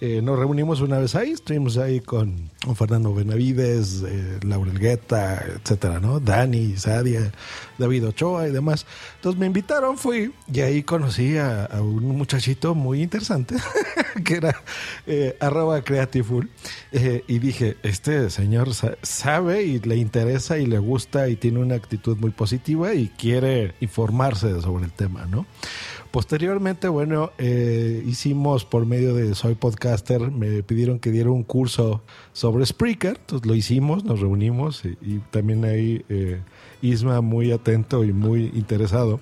eh, 0.00 0.20
nos 0.22 0.38
reunimos 0.38 0.80
una 0.80 0.98
vez 0.98 1.16
ahí 1.16 1.23
estuvimos 1.32 1.76
ahí 1.76 2.00
con, 2.00 2.50
Fernando 2.74 3.14
Benavides, 3.14 4.02
eh, 4.06 4.38
Laurel 4.42 4.78
Guetta, 4.78 5.44
etcétera, 5.56 6.00
¿no? 6.00 6.18
Dani, 6.18 6.76
Sadia, 6.76 7.30
David 7.78 8.06
Ochoa 8.08 8.48
y 8.48 8.52
demás. 8.52 8.86
Entonces 9.16 9.38
me 9.38 9.46
invitaron, 9.46 9.98
fui 9.98 10.32
y 10.52 10.60
ahí 10.60 10.82
conocí 10.82 11.36
a, 11.36 11.68
un 11.80 12.16
muchachito 12.16 12.74
muy 12.74 13.02
interesante 13.02 13.56
que 14.24 14.36
era 14.36 14.62
eh, 15.06 15.36
arroba 15.40 15.82
creativeful 15.82 16.48
eh, 16.92 17.22
y 17.26 17.38
dije, 17.38 17.76
este 17.82 18.30
señor 18.30 18.70
sabe 19.02 19.62
y 19.64 19.78
le 19.80 19.96
interesa 19.96 20.58
y 20.58 20.66
le 20.66 20.78
gusta 20.78 21.28
y 21.28 21.36
tiene 21.36 21.58
una 21.58 21.74
actitud 21.74 22.16
muy 22.16 22.30
positiva 22.30 22.94
y 22.94 23.08
quiere 23.08 23.74
informarse 23.80 24.60
sobre 24.62 24.86
el 24.86 24.92
tema, 24.92 25.26
¿no? 25.26 25.46
Posteriormente, 26.14 26.86
bueno, 26.86 27.32
eh, 27.38 28.04
hicimos 28.06 28.64
por 28.64 28.86
medio 28.86 29.14
de 29.16 29.34
Soy 29.34 29.56
Podcaster, 29.56 30.30
me 30.30 30.62
pidieron 30.62 31.00
que 31.00 31.10
diera 31.10 31.32
un 31.32 31.42
curso 31.42 32.02
sobre 32.32 32.64
Spreaker, 32.64 33.16
entonces 33.18 33.48
lo 33.48 33.56
hicimos, 33.56 34.04
nos 34.04 34.20
reunimos 34.20 34.84
y, 34.84 35.18
también 35.32 35.64
ahí 35.64 36.04
eh, 36.08 36.40
Isma 36.82 37.20
muy 37.20 37.50
atento 37.50 38.04
y 38.04 38.12
muy 38.12 38.52
interesado. 38.54 39.18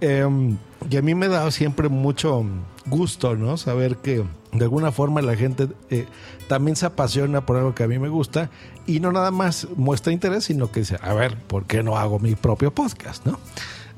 Em, 0.00 0.56
y 0.88 0.96
a 0.96 1.02
mí 1.02 1.14
me 1.14 1.28
da 1.28 1.50
siempre 1.50 1.90
mucho 1.90 2.42
gusto, 2.86 3.36
¿no? 3.36 3.58
Saber 3.58 3.96
que 3.96 4.24
de 4.52 4.64
alguna 4.64 4.92
forma 4.92 5.20
la 5.20 5.36
gente 5.36 5.68
eh, 5.90 6.06
también 6.48 6.74
se 6.74 6.86
apasiona 6.86 7.44
por 7.44 7.58
algo 7.58 7.74
que 7.74 7.82
a 7.82 7.86
mí 7.86 7.98
me 7.98 8.08
gusta 8.08 8.48
y 8.86 9.00
no 9.00 9.12
nada 9.12 9.30
más 9.30 9.68
muestra 9.76 10.10
interés, 10.10 10.44
sino 10.44 10.72
que 10.72 10.80
dice, 10.80 10.96
a 11.02 11.12
ver, 11.12 11.36
¿por 11.36 11.66
qué 11.66 11.82
no 11.82 11.98
hago 11.98 12.18
mi 12.18 12.34
propio 12.34 12.74
podcast, 12.74 13.26
¿no? 13.26 13.38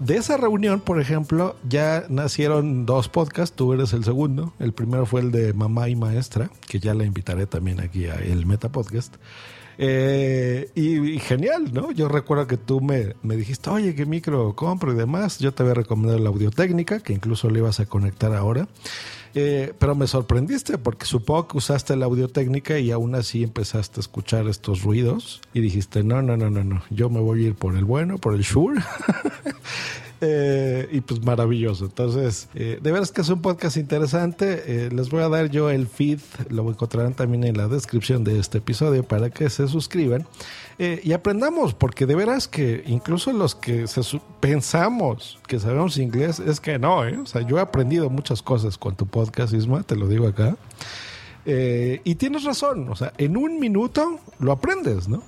De 0.04 0.16
esa 0.16 0.36
reunión, 0.36 0.80
por 0.80 1.00
ejemplo, 1.00 1.56
ya 1.68 2.04
nacieron 2.08 2.86
dos 2.86 3.08
podcasts. 3.08 3.54
Tú 3.54 3.72
eres 3.72 3.92
el 3.92 4.04
segundo. 4.04 4.52
El 4.58 4.72
primero 4.72 5.06
fue 5.06 5.20
el 5.20 5.30
de 5.30 5.52
Mamá 5.52 5.88
y 5.88 5.96
Maestra, 5.96 6.50
que 6.66 6.80
ya 6.80 6.94
la 6.94 7.04
invitaré 7.04 7.46
también 7.46 7.80
aquí 7.80 8.06
a 8.06 8.16
el 8.16 8.44
Meta 8.44 8.70
Podcast. 8.70 9.14
Eh, 9.78 10.70
y, 10.74 11.18
genial, 11.20 11.72
¿no? 11.72 11.92
Yo 11.92 12.08
recuerdo 12.08 12.46
que 12.46 12.56
tú 12.56 12.80
me, 12.80 13.14
me, 13.22 13.36
dijiste, 13.36 13.70
oye, 13.70 13.94
¿qué 13.94 14.04
micro 14.04 14.54
compro 14.54 14.92
y 14.92 14.96
demás? 14.96 15.38
Yo 15.38 15.52
te 15.52 15.62
había 15.62 15.74
recomendado 15.74 16.18
la 16.18 16.28
audio 16.28 16.50
técnica, 16.50 17.00
que 17.00 17.12
incluso 17.12 17.48
le 17.48 17.60
ibas 17.60 17.80
a 17.80 17.86
conectar 17.86 18.34
ahora. 18.34 18.68
Eh, 19.34 19.72
pero 19.78 19.94
me 19.94 20.06
sorprendiste 20.06 20.76
porque 20.76 21.06
supongo 21.06 21.48
que 21.48 21.56
usaste 21.56 21.96
la 21.96 22.04
audio 22.04 22.28
técnica 22.28 22.78
y 22.78 22.90
aún 22.90 23.14
así 23.14 23.42
empezaste 23.42 24.00
a 24.00 24.02
escuchar 24.02 24.46
estos 24.46 24.82
ruidos 24.82 25.40
y 25.54 25.60
dijiste, 25.60 26.04
no, 26.04 26.20
no, 26.20 26.36
no, 26.36 26.50
no, 26.50 26.64
no, 26.64 26.82
yo 26.90 27.08
me 27.08 27.20
voy 27.20 27.44
a 27.44 27.46
ir 27.48 27.54
por 27.54 27.76
el 27.76 27.84
bueno, 27.84 28.18
por 28.18 28.34
el 28.34 28.42
Shure. 28.42 28.82
Eh, 30.24 30.88
y 30.92 31.00
pues 31.00 31.24
maravilloso. 31.24 31.86
Entonces, 31.86 32.48
eh, 32.54 32.78
de 32.80 32.92
veras 32.92 33.10
que 33.10 33.22
es 33.22 33.28
un 33.28 33.42
podcast 33.42 33.76
interesante. 33.76 34.88
les 34.90 35.10
voy 35.10 35.22
a 35.22 35.28
dar 35.28 35.50
yo 35.50 35.68
el 35.68 35.88
feed, 35.88 36.20
lo 36.48 36.68
encontrarán 36.70 37.14
también 37.14 37.42
en 37.42 37.56
la 37.56 37.66
descripción 37.66 38.22
de 38.22 38.38
este 38.38 38.58
episodio 38.58 39.02
para 39.02 39.30
que 39.30 39.50
se 39.50 39.66
suscriban. 39.66 40.26
Eh, 40.78 41.00
y 41.04 41.12
aprendamos, 41.12 41.74
porque 41.74 42.06
de 42.06 42.14
veras 42.14 42.48
que 42.48 42.82
incluso 42.86 43.32
los 43.32 43.54
que 43.54 43.84
pensamos 44.40 45.38
que 45.46 45.60
sabemos 45.60 45.98
inglés, 45.98 46.40
es 46.40 46.60
que 46.60 46.78
no, 46.78 47.06
¿eh? 47.06 47.18
O 47.18 47.26
sea, 47.26 47.42
yo 47.42 47.58
he 47.58 47.60
aprendido 47.60 48.10
muchas 48.10 48.42
cosas 48.42 48.78
con 48.78 48.96
tu 48.96 49.06
podcast, 49.06 49.52
Isma, 49.52 49.82
te 49.82 49.96
lo 49.96 50.08
digo 50.08 50.26
acá. 50.26 50.56
Eh, 51.44 52.00
y 52.04 52.14
tienes 52.14 52.44
razón, 52.44 52.88
o 52.88 52.96
sea, 52.96 53.12
en 53.18 53.36
un 53.36 53.58
minuto 53.58 54.18
lo 54.38 54.52
aprendes, 54.52 55.08
¿no? 55.08 55.22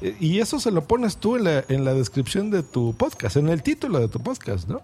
Y 0.00 0.38
eso 0.40 0.60
se 0.60 0.70
lo 0.70 0.84
pones 0.84 1.18
tú 1.18 1.36
en 1.36 1.44
la, 1.44 1.64
en 1.68 1.84
la 1.84 1.94
descripción 1.94 2.50
de 2.50 2.62
tu 2.62 2.94
podcast, 2.94 3.36
en 3.36 3.48
el 3.48 3.62
título 3.62 4.00
de 4.00 4.08
tu 4.08 4.20
podcast, 4.20 4.68
¿no? 4.68 4.80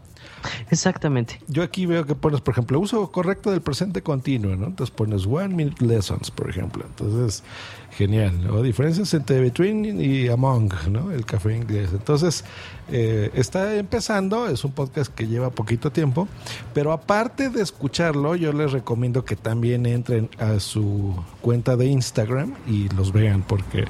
Exactamente. 0.70 1.40
Yo 1.48 1.62
aquí 1.62 1.86
veo 1.86 2.04
que 2.06 2.14
pones, 2.14 2.40
por 2.40 2.52
ejemplo, 2.52 2.78
uso 2.78 3.10
correcto 3.10 3.50
del 3.50 3.60
presente 3.60 4.02
continuo, 4.02 4.56
¿no? 4.56 4.66
Entonces 4.66 4.94
pones 4.94 5.26
one 5.26 5.48
minute 5.48 5.84
lessons, 5.84 6.30
por 6.30 6.48
ejemplo. 6.50 6.84
Entonces, 6.86 7.42
genial, 7.90 8.44
¿no? 8.44 8.62
Diferencias 8.62 9.12
entre 9.14 9.40
between 9.40 10.00
y 10.00 10.28
among, 10.28 10.70
¿no? 10.90 11.10
El 11.12 11.24
café 11.24 11.56
inglés. 11.56 11.90
Entonces, 11.92 12.44
eh, 12.90 13.30
está 13.34 13.74
empezando, 13.76 14.48
es 14.48 14.64
un 14.64 14.72
podcast 14.72 15.12
que 15.12 15.26
lleva 15.26 15.50
poquito 15.50 15.90
tiempo, 15.90 16.28
pero 16.74 16.92
aparte 16.92 17.50
de 17.50 17.62
escucharlo, 17.62 18.36
yo 18.36 18.52
les 18.52 18.72
recomiendo 18.72 19.24
que 19.24 19.36
también 19.36 19.86
entren 19.86 20.28
a 20.38 20.60
su 20.60 21.14
cuenta 21.40 21.76
de 21.76 21.86
Instagram 21.86 22.54
y 22.66 22.88
los 22.90 23.12
vean, 23.12 23.42
porque 23.42 23.84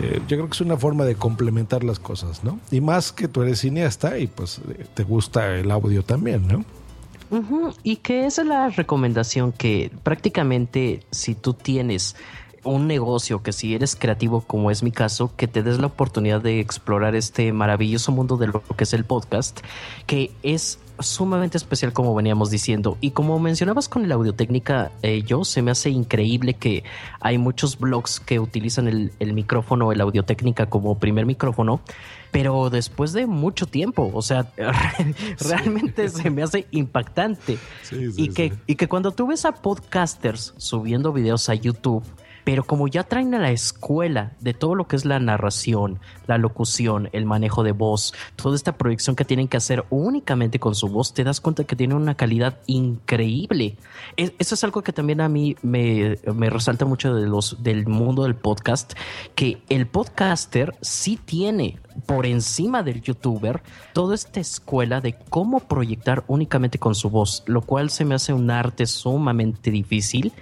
eh, 0.00 0.20
yo 0.28 0.36
creo 0.36 0.46
que 0.46 0.52
es 0.54 0.60
una 0.60 0.76
forma 0.76 1.04
de 1.04 1.14
complementar 1.14 1.84
las 1.84 1.98
cosas, 1.98 2.42
¿no? 2.44 2.58
Y 2.70 2.80
más 2.80 3.12
que 3.12 3.28
tú 3.28 3.42
eres 3.42 3.60
cineasta 3.60 4.18
y 4.18 4.26
pues 4.26 4.60
eh, 4.70 4.86
te 4.94 5.04
gusta 5.04 5.56
el 5.56 5.70
audio 5.70 6.02
también, 6.02 6.46
¿no? 6.46 6.64
Y 7.82 7.96
que 7.96 8.26
esa 8.26 8.42
es 8.42 8.48
la 8.48 8.68
recomendación 8.68 9.50
que 9.50 9.90
prácticamente 10.04 11.02
si 11.10 11.34
tú 11.34 11.52
tienes 11.54 12.14
un 12.62 12.86
negocio 12.86 13.42
que 13.42 13.52
si 13.52 13.74
eres 13.74 13.96
creativo 13.96 14.40
como 14.40 14.70
es 14.70 14.82
mi 14.82 14.90
caso, 14.90 15.32
que 15.36 15.48
te 15.48 15.62
des 15.62 15.78
la 15.78 15.86
oportunidad 15.86 16.40
de 16.40 16.60
explorar 16.60 17.14
este 17.14 17.52
maravilloso 17.52 18.12
mundo 18.12 18.36
de 18.36 18.48
lo 18.48 18.62
que 18.62 18.84
es 18.84 18.94
el 18.94 19.04
podcast, 19.04 19.60
que 20.06 20.32
es 20.42 20.78
sumamente 20.98 21.56
especial 21.56 21.92
como 21.92 22.14
veníamos 22.14 22.50
diciendo. 22.50 22.96
Y 23.00 23.10
como 23.10 23.38
mencionabas 23.38 23.88
con 23.88 24.04
el 24.04 24.12
Audio-Técnica, 24.12 24.92
eh, 25.02 25.22
yo 25.22 25.44
se 25.44 25.62
me 25.62 25.70
hace 25.70 25.90
increíble 25.90 26.54
que 26.54 26.84
hay 27.20 27.38
muchos 27.38 27.78
blogs 27.78 28.20
que 28.20 28.40
utilizan 28.40 28.88
el, 28.88 29.12
el 29.18 29.32
micrófono, 29.32 29.92
el 29.92 30.00
Audio-Técnica 30.00 30.66
como 30.66 30.98
primer 30.98 31.26
micrófono, 31.26 31.80
pero 32.30 32.68
después 32.68 33.12
de 33.12 33.26
mucho 33.26 33.66
tiempo, 33.66 34.10
o 34.12 34.22
sea, 34.22 34.52
realmente 35.40 36.08
se 36.10 36.30
me 36.30 36.42
hace 36.42 36.66
impactante. 36.70 37.58
Sí, 37.82 38.12
sí, 38.12 38.22
y, 38.22 38.28
que, 38.30 38.52
y 38.66 38.74
que 38.74 38.88
cuando 38.88 39.12
tú 39.12 39.28
ves 39.28 39.44
a 39.44 39.52
podcasters 39.52 40.54
subiendo 40.56 41.12
videos 41.12 41.48
a 41.48 41.54
YouTube, 41.54 42.02
pero 42.44 42.64
como 42.64 42.88
ya 42.88 43.02
traen 43.04 43.34
a 43.34 43.38
la 43.38 43.50
escuela 43.50 44.32
de 44.40 44.54
todo 44.54 44.74
lo 44.74 44.86
que 44.86 44.96
es 44.96 45.04
la 45.04 45.18
narración, 45.18 45.98
la 46.26 46.38
locución, 46.38 47.08
el 47.12 47.24
manejo 47.24 47.62
de 47.62 47.72
voz, 47.72 48.14
toda 48.36 48.54
esta 48.54 48.76
proyección 48.76 49.16
que 49.16 49.24
tienen 49.24 49.48
que 49.48 49.56
hacer 49.56 49.84
únicamente 49.90 50.58
con 50.58 50.74
su 50.74 50.88
voz, 50.88 51.14
te 51.14 51.24
das 51.24 51.40
cuenta 51.40 51.64
que 51.64 51.76
tienen 51.76 51.96
una 51.96 52.14
calidad 52.16 52.58
increíble. 52.66 53.76
Es- 54.16 54.32
Eso 54.38 54.54
es 54.54 54.64
algo 54.64 54.82
que 54.82 54.92
también 54.92 55.20
a 55.20 55.28
mí 55.28 55.56
me, 55.62 56.18
me 56.34 56.50
resalta 56.50 56.84
mucho 56.84 57.14
de 57.14 57.26
los, 57.26 57.62
del 57.62 57.86
mundo 57.86 58.24
del 58.24 58.34
podcast, 58.34 58.92
que 59.34 59.62
el 59.68 59.86
podcaster 59.86 60.74
sí 60.80 61.18
tiene 61.24 61.78
por 62.06 62.26
encima 62.26 62.82
del 62.82 63.00
youtuber 63.02 63.62
toda 63.92 64.14
esta 64.16 64.40
escuela 64.40 65.00
de 65.00 65.14
cómo 65.30 65.60
proyectar 65.60 66.24
únicamente 66.26 66.78
con 66.78 66.94
su 66.94 67.08
voz, 67.08 67.42
lo 67.46 67.62
cual 67.62 67.90
se 67.90 68.04
me 68.04 68.14
hace 68.16 68.32
un 68.32 68.50
arte 68.50 68.86
sumamente 68.86 69.70
difícil 69.70 70.32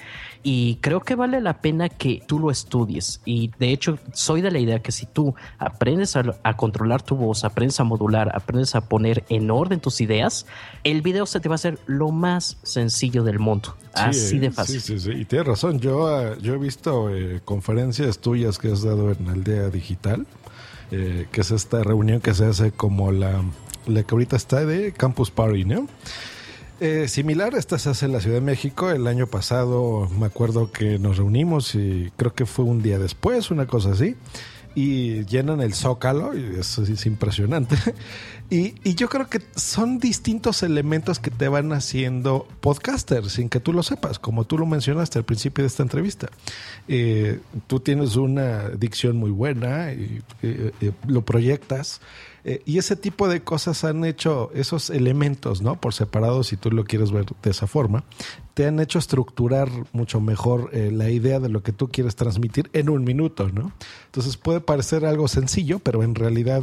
y 0.42 0.76
creo 0.76 1.00
que 1.00 1.14
vale 1.14 1.40
la 1.40 1.60
pena 1.60 1.88
que 1.88 2.22
tú 2.26 2.38
lo 2.38 2.50
estudies. 2.50 3.20
Y 3.24 3.50
de 3.58 3.72
hecho, 3.72 3.98
soy 4.12 4.40
de 4.40 4.50
la 4.50 4.58
idea 4.58 4.80
que 4.80 4.92
si 4.92 5.06
tú 5.06 5.34
aprendes 5.58 6.16
a, 6.16 6.24
a 6.42 6.56
controlar 6.56 7.02
tu 7.02 7.16
voz, 7.16 7.44
aprendes 7.44 7.78
a 7.80 7.84
modular, 7.84 8.30
aprendes 8.34 8.74
a 8.74 8.80
poner 8.82 9.24
en 9.28 9.50
orden 9.50 9.80
tus 9.80 10.00
ideas, 10.00 10.46
el 10.84 11.02
video 11.02 11.26
se 11.26 11.40
te 11.40 11.48
va 11.48 11.54
a 11.54 11.56
hacer 11.56 11.78
lo 11.86 12.10
más 12.10 12.58
sencillo 12.62 13.22
del 13.22 13.38
mundo. 13.38 13.76
Así 13.94 14.38
de 14.38 14.50
fácil. 14.50 14.80
Sí, 14.80 14.98
sí, 14.98 15.12
sí. 15.12 15.18
Y 15.20 15.24
tienes 15.24 15.46
razón. 15.46 15.78
Yo, 15.78 16.08
ah, 16.08 16.36
yo 16.40 16.54
he 16.54 16.58
visto 16.58 17.14
eh, 17.14 17.40
conferencias 17.44 18.18
tuyas 18.18 18.58
que 18.58 18.72
has 18.72 18.82
dado 18.82 19.12
en 19.12 19.28
Aldea 19.28 19.68
Digital, 19.68 20.26
eh, 20.90 21.26
que 21.30 21.40
es 21.42 21.50
esta 21.50 21.82
reunión 21.82 22.20
que 22.20 22.34
se 22.34 22.46
hace 22.46 22.72
como 22.72 23.12
la, 23.12 23.42
la 23.86 24.02
que 24.02 24.14
ahorita 24.14 24.36
está 24.36 24.64
de 24.64 24.92
Campus 24.92 25.30
Party, 25.30 25.64
¿no? 25.64 25.86
Eh, 26.84 27.06
similar, 27.06 27.54
esta 27.54 27.78
se 27.78 27.90
hace 27.90 28.06
en 28.06 28.12
la 28.12 28.20
Ciudad 28.20 28.38
de 28.38 28.40
México. 28.40 28.90
El 28.90 29.06
año 29.06 29.28
pasado 29.28 30.10
me 30.18 30.26
acuerdo 30.26 30.72
que 30.72 30.98
nos 30.98 31.16
reunimos 31.16 31.76
y 31.76 32.10
creo 32.16 32.34
que 32.34 32.44
fue 32.44 32.64
un 32.64 32.82
día 32.82 32.98
después, 32.98 33.52
una 33.52 33.68
cosa 33.68 33.92
así. 33.92 34.16
Y 34.74 35.24
llenan 35.26 35.60
el 35.60 35.74
zócalo, 35.74 36.36
y 36.36 36.56
eso 36.58 36.82
es 36.82 37.06
impresionante. 37.06 37.76
Y, 38.52 38.74
y 38.84 38.96
yo 38.96 39.08
creo 39.08 39.30
que 39.30 39.40
son 39.56 39.98
distintos 39.98 40.62
elementos 40.62 41.18
que 41.18 41.30
te 41.30 41.48
van 41.48 41.72
haciendo 41.72 42.46
podcaster 42.60 43.30
sin 43.30 43.48
que 43.48 43.60
tú 43.60 43.72
lo 43.72 43.82
sepas, 43.82 44.18
como 44.18 44.44
tú 44.44 44.58
lo 44.58 44.66
mencionaste 44.66 45.18
al 45.18 45.24
principio 45.24 45.64
de 45.64 45.68
esta 45.68 45.82
entrevista. 45.82 46.28
Eh, 46.86 47.40
tú 47.66 47.80
tienes 47.80 48.16
una 48.16 48.68
dicción 48.68 49.16
muy 49.16 49.30
buena 49.30 49.94
y 49.94 50.20
eh, 50.42 50.70
eh, 50.82 50.92
lo 51.06 51.22
proyectas. 51.22 52.02
Eh, 52.44 52.60
y 52.66 52.78
ese 52.78 52.96
tipo 52.96 53.26
de 53.26 53.42
cosas 53.42 53.84
han 53.84 54.04
hecho 54.04 54.50
esos 54.52 54.90
elementos, 54.90 55.62
¿no? 55.62 55.80
Por 55.80 55.94
separado, 55.94 56.42
si 56.42 56.56
tú 56.56 56.70
lo 56.70 56.84
quieres 56.84 57.12
ver 57.12 57.24
de 57.42 57.50
esa 57.50 57.66
forma, 57.66 58.04
te 58.54 58.66
han 58.66 58.80
hecho 58.80 58.98
estructurar 58.98 59.68
mucho 59.92 60.20
mejor 60.20 60.70
eh, 60.72 60.90
la 60.92 61.10
idea 61.10 61.40
de 61.40 61.48
lo 61.48 61.62
que 61.62 61.72
tú 61.72 61.88
quieres 61.88 62.16
transmitir 62.16 62.70
en 62.72 62.90
un 62.90 63.04
minuto, 63.04 63.48
¿no? 63.48 63.72
Entonces 64.06 64.36
puede 64.36 64.60
parecer 64.60 65.06
algo 65.06 65.28
sencillo, 65.28 65.78
pero 65.78 66.02
en 66.02 66.14
realidad, 66.14 66.62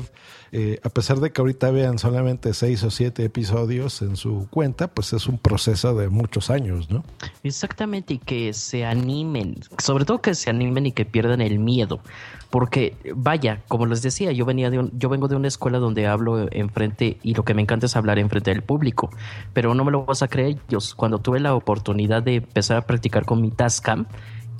eh, 0.52 0.80
a 0.84 0.90
pesar 0.90 1.20
de 1.20 1.32
que 1.32 1.42
ahorita 1.42 1.72
vean 1.72 1.98
solamente 1.98 2.54
seis 2.54 2.84
o 2.84 2.92
siete 2.92 3.24
episodios 3.24 4.02
en 4.02 4.16
su 4.18 4.48
cuenta, 4.50 4.88
pues 4.88 5.14
es 5.14 5.28
un 5.28 5.40
proceso 5.40 5.96
de 5.96 6.10
muchos 6.10 6.50
años, 6.50 6.92
¿no? 6.92 7.04
Exactamente, 7.44 8.16
y 8.16 8.18
que 8.20 8.54
se 8.54 8.86
animen, 8.86 9.56
sobre 9.80 10.06
todo 10.06 10.22
que 10.22 10.36
se 10.36 10.50
animen 10.50 10.86
y 10.86 10.92
que 10.92 11.06
pierdan 11.06 11.42
el 11.42 11.60
miedo. 11.60 12.02
Porque, 12.50 12.96
vaya, 13.16 13.62
como 13.68 13.86
les 13.86 14.02
decía, 14.02 14.32
yo 14.32 14.46
venía 14.46 14.72
de 14.72 14.80
un, 14.80 14.92
yo 14.98 15.10
vengo 15.10 15.28
de 15.28 15.36
una 15.36 15.48
escuela 15.48 15.78
donde 15.78 16.08
hablo 16.08 16.48
enfrente 16.52 17.18
y 17.22 17.36
lo 17.36 17.44
que 17.44 17.54
me 17.54 17.62
encanta 17.62 17.86
es 17.86 17.96
hablar 17.96 18.18
enfrente 18.18 18.52
del 18.52 18.64
público. 18.64 19.12
Pero 19.54 19.76
no 19.76 19.86
me 19.86 19.92
lo 19.92 20.06
vas 20.06 20.24
a 20.24 20.28
creer, 20.28 20.58
yo 20.68 20.80
cuando 20.96 21.20
tuve 21.20 21.40
la 21.40 21.54
oportunidad 21.54 22.24
de 22.24 22.36
empezar 22.36 22.78
a 22.78 22.82
practicar 22.82 23.26
con 23.26 23.42
mi 23.42 23.52
Tascam, 23.52 24.08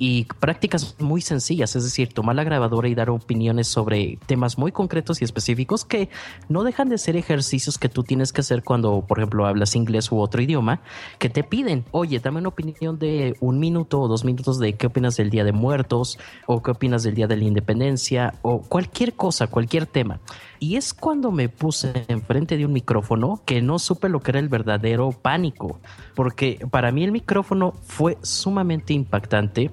y 0.00 0.24
prácticas 0.24 0.96
muy 0.98 1.20
sencillas, 1.20 1.76
es 1.76 1.84
decir, 1.84 2.14
tomar 2.14 2.34
la 2.34 2.42
grabadora 2.42 2.88
y 2.88 2.94
dar 2.94 3.10
opiniones 3.10 3.68
sobre 3.68 4.18
temas 4.24 4.56
muy 4.56 4.72
concretos 4.72 5.20
y 5.20 5.24
específicos 5.24 5.84
que 5.84 6.08
no 6.48 6.64
dejan 6.64 6.88
de 6.88 6.96
ser 6.96 7.16
ejercicios 7.16 7.76
que 7.76 7.90
tú 7.90 8.02
tienes 8.02 8.32
que 8.32 8.40
hacer 8.40 8.64
cuando, 8.64 9.04
por 9.06 9.18
ejemplo, 9.18 9.46
hablas 9.46 9.76
inglés 9.76 10.10
u 10.10 10.18
otro 10.18 10.40
idioma, 10.40 10.80
que 11.18 11.28
te 11.28 11.44
piden, 11.44 11.84
oye, 11.90 12.18
dame 12.18 12.38
una 12.38 12.48
opinión 12.48 12.98
de 12.98 13.36
un 13.40 13.60
minuto 13.60 14.00
o 14.00 14.08
dos 14.08 14.24
minutos 14.24 14.58
de 14.58 14.72
qué 14.72 14.86
opinas 14.86 15.18
del 15.18 15.28
Día 15.28 15.44
de 15.44 15.52
Muertos 15.52 16.18
o 16.46 16.62
qué 16.62 16.70
opinas 16.70 17.02
del 17.02 17.14
Día 17.14 17.26
de 17.26 17.36
la 17.36 17.44
Independencia 17.44 18.32
o 18.40 18.62
cualquier 18.62 19.12
cosa, 19.12 19.48
cualquier 19.48 19.84
tema. 19.84 20.18
Y 20.60 20.76
es 20.76 20.92
cuando 20.92 21.32
me 21.32 21.48
puse 21.48 22.04
enfrente 22.08 22.58
de 22.58 22.66
un 22.66 22.72
micrófono 22.72 23.42
que 23.46 23.62
no 23.62 23.78
supe 23.78 24.10
lo 24.10 24.20
que 24.20 24.32
era 24.32 24.40
el 24.40 24.48
verdadero 24.50 25.10
pánico, 25.10 25.80
porque 26.14 26.66
para 26.70 26.92
mí 26.92 27.02
el 27.02 27.12
micrófono 27.12 27.72
fue 27.82 28.18
sumamente 28.22 28.92
impactante, 28.92 29.70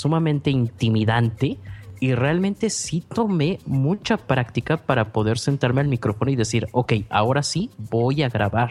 sumamente 0.00 0.50
intimidante 0.50 1.58
y 2.00 2.14
realmente 2.14 2.70
sí 2.70 3.04
tomé 3.06 3.58
mucha 3.66 4.16
práctica 4.16 4.78
para 4.78 5.12
poder 5.12 5.38
sentarme 5.38 5.82
al 5.82 5.88
micrófono 5.88 6.30
y 6.30 6.36
decir, 6.36 6.66
ok, 6.72 6.94
ahora 7.10 7.42
sí 7.42 7.70
voy 7.76 8.22
a 8.22 8.30
grabar. 8.30 8.70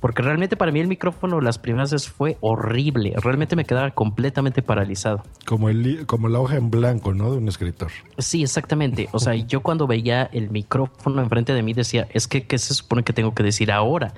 Porque 0.00 0.22
realmente 0.22 0.56
para 0.56 0.72
mí 0.72 0.80
el 0.80 0.88
micrófono 0.88 1.42
las 1.42 1.58
primeras 1.58 1.92
veces 1.92 2.08
fue 2.10 2.38
horrible, 2.40 3.12
realmente 3.22 3.54
me 3.54 3.64
quedaba 3.66 3.90
completamente 3.90 4.62
paralizado. 4.62 5.22
Como, 5.44 5.68
el, 5.68 6.06
como 6.06 6.28
la 6.28 6.40
hoja 6.40 6.56
en 6.56 6.70
blanco, 6.70 7.12
¿no? 7.12 7.30
De 7.32 7.36
un 7.36 7.48
escritor. 7.48 7.90
Sí, 8.16 8.42
exactamente. 8.42 9.08
O 9.12 9.18
sea, 9.18 9.34
yo 9.46 9.60
cuando 9.60 9.86
veía 9.86 10.24
el 10.32 10.50
micrófono 10.50 11.22
enfrente 11.22 11.52
de 11.52 11.62
mí 11.62 11.74
decía, 11.74 12.08
es 12.12 12.26
que, 12.26 12.44
¿qué 12.46 12.58
se 12.58 12.72
supone 12.72 13.02
que 13.02 13.12
tengo 13.12 13.34
que 13.34 13.42
decir 13.42 13.70
ahora? 13.70 14.14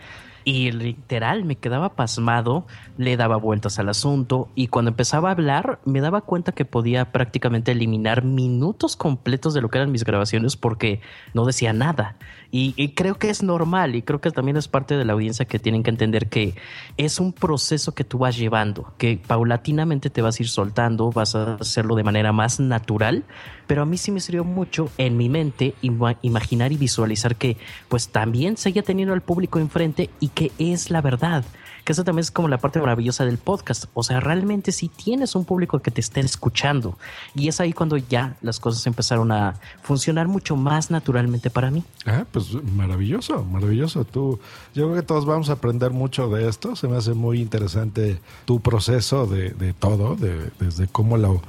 Y 0.49 0.71
literal 0.71 1.45
me 1.45 1.57
quedaba 1.57 1.97
pasmado, 1.97 2.69
le 2.99 3.17
daba 3.17 3.37
vueltas 3.37 3.81
al 3.81 3.89
asunto 3.89 4.49
y 4.55 4.69
cuando 4.69 4.93
empezaba 4.93 5.29
a 5.29 5.33
hablar 5.33 5.81
me 5.85 6.01
daba 6.01 6.21
cuenta 6.21 6.53
que 6.53 6.65
podía 6.65 7.11
prácticamente 7.11 7.73
eliminar 7.73 8.23
minutos 8.23 8.95
completos 8.95 9.55
de 9.55 9.61
lo 9.61 9.71
que 9.71 9.79
eran 9.79 9.91
mis 9.91 10.05
grabaciones 10.05 10.57
porque 10.57 11.01
no 11.35 11.47
decía 11.47 11.73
nada. 11.73 12.15
Y, 12.51 12.89
creo 12.95 13.17
que 13.17 13.29
es 13.31 13.43
normal 13.43 13.95
y 13.97 14.03
creo 14.03 14.21
que 14.21 14.31
también 14.31 14.57
es 14.57 14.69
parte 14.69 14.97
de 14.97 15.05
la 15.05 15.13
audiencia 15.13 15.45
que 15.45 15.59
tienen 15.59 15.83
que 15.83 15.91
entender 15.91 16.29
que 16.29 16.55
es 16.97 17.21
un 17.21 17.33
proceso 17.33 17.95
que 17.95 18.05
tú 18.05 18.19
vas 18.19 18.37
llevando, 18.37 18.93
que 18.99 19.19
paulatinamente 19.27 20.11
te 20.11 20.23
vas 20.23 20.39
a 20.39 20.43
ir 20.43 20.49
soltando, 20.49 21.11
vas 21.11 21.35
a 21.35 21.55
hacerlo 21.57 21.97
de 21.97 22.05
manera 22.05 22.33
más 22.33 22.61
natural, 22.61 23.25
pero 23.67 23.83
a 23.83 23.87
mí 23.87 23.99
sí 23.99 24.11
me 24.11 24.21
sirvió 24.21 24.45
mucho 24.45 24.91
en 24.97 25.17
mi 25.17 25.29
mente 25.29 25.75
ima- 25.83 26.19
imaginar 26.23 26.73
y 26.73 26.77
visualizar 26.77 27.37
que 27.37 27.57
pues 27.89 28.09
también 28.09 28.57
seguía 28.57 28.83
teniendo 28.83 29.13
al 29.13 29.23
público 29.23 29.59
enfrente 29.59 30.11
y 30.21 30.29
que 30.29 30.53
es 30.59 30.91
la 30.91 31.03
verdad. 31.03 31.45
Que 31.87 31.93
eso 31.93 32.03
también 32.03 32.21
es 32.25 32.31
como 32.33 32.49
la 32.49 32.59
parte 32.59 32.81
maravillosa 32.81 33.25
del 33.25 33.39
podcast. 33.39 33.85
O 33.95 34.03
sea, 34.03 34.19
realmente 34.19 34.73
sí 34.73 34.89
tienes 34.89 35.37
un 35.37 35.45
público 35.45 35.79
que 35.79 35.93
te 35.93 36.01
esté 36.01 36.19
escuchando. 36.21 36.99
Y 37.35 37.47
es 37.47 37.61
ahí 37.61 37.73
cuando 37.73 37.97
ya 37.97 38.37
las 38.43 38.59
cosas 38.59 38.85
empezaron 38.89 39.31
a 39.31 39.55
funcionar 39.83 40.27
mucho 40.27 40.57
más 40.57 40.91
naturalmente 40.91 41.49
para 41.49 41.71
mí. 41.71 41.85
Ah, 42.05 42.25
pues 42.33 42.49
maravilloso, 42.75 43.45
maravilloso. 43.45 44.05
Tú, 44.05 44.41
yo 44.75 44.87
creo 44.87 44.97
que 44.97 45.03
todos 45.07 45.27
vamos 45.27 45.49
a 45.49 45.53
aprender 45.53 45.93
mucho 45.93 46.29
de 46.29 46.49
esto. 46.49 46.75
Se 46.75 46.89
me 46.89 46.97
hace 46.97 47.15
muy 47.15 47.41
interesante 47.41 48.21
tu 48.47 48.59
proceso 48.61 49.27
de, 49.27 49.51
de 49.51 49.73
todo, 49.73 50.17
de- 50.17 50.51
desde 50.59 50.89
cómo 50.89 51.17
lo, 51.17 51.41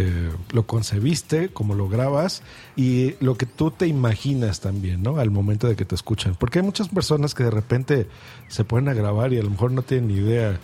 eh, 0.00 0.30
lo 0.52 0.64
concebiste, 0.64 1.48
cómo 1.48 1.74
lo 1.74 1.88
grabas 1.88 2.42
y 2.76 3.16
lo 3.18 3.36
que 3.36 3.46
tú 3.46 3.72
te 3.72 3.88
imaginas 3.88 4.60
también, 4.60 5.02
¿no? 5.02 5.18
Al 5.18 5.32
momento 5.32 5.66
de 5.66 5.74
que 5.74 5.84
te 5.84 5.96
escuchan. 5.96 6.36
Porque 6.38 6.60
hay 6.60 6.64
muchas 6.64 6.88
personas 6.88 7.34
que 7.34 7.42
de 7.42 7.50
repente 7.50 8.06
se 8.46 8.62
ponen 8.62 8.88
a 8.88 8.94
grabar 8.94 9.32
y 9.32 9.38
a 9.38 9.42
lo 9.42 9.50
mejor 9.50 9.72
no 9.72 9.82
tienen 9.82 10.06
ni 10.06 10.14
idea 10.14 10.60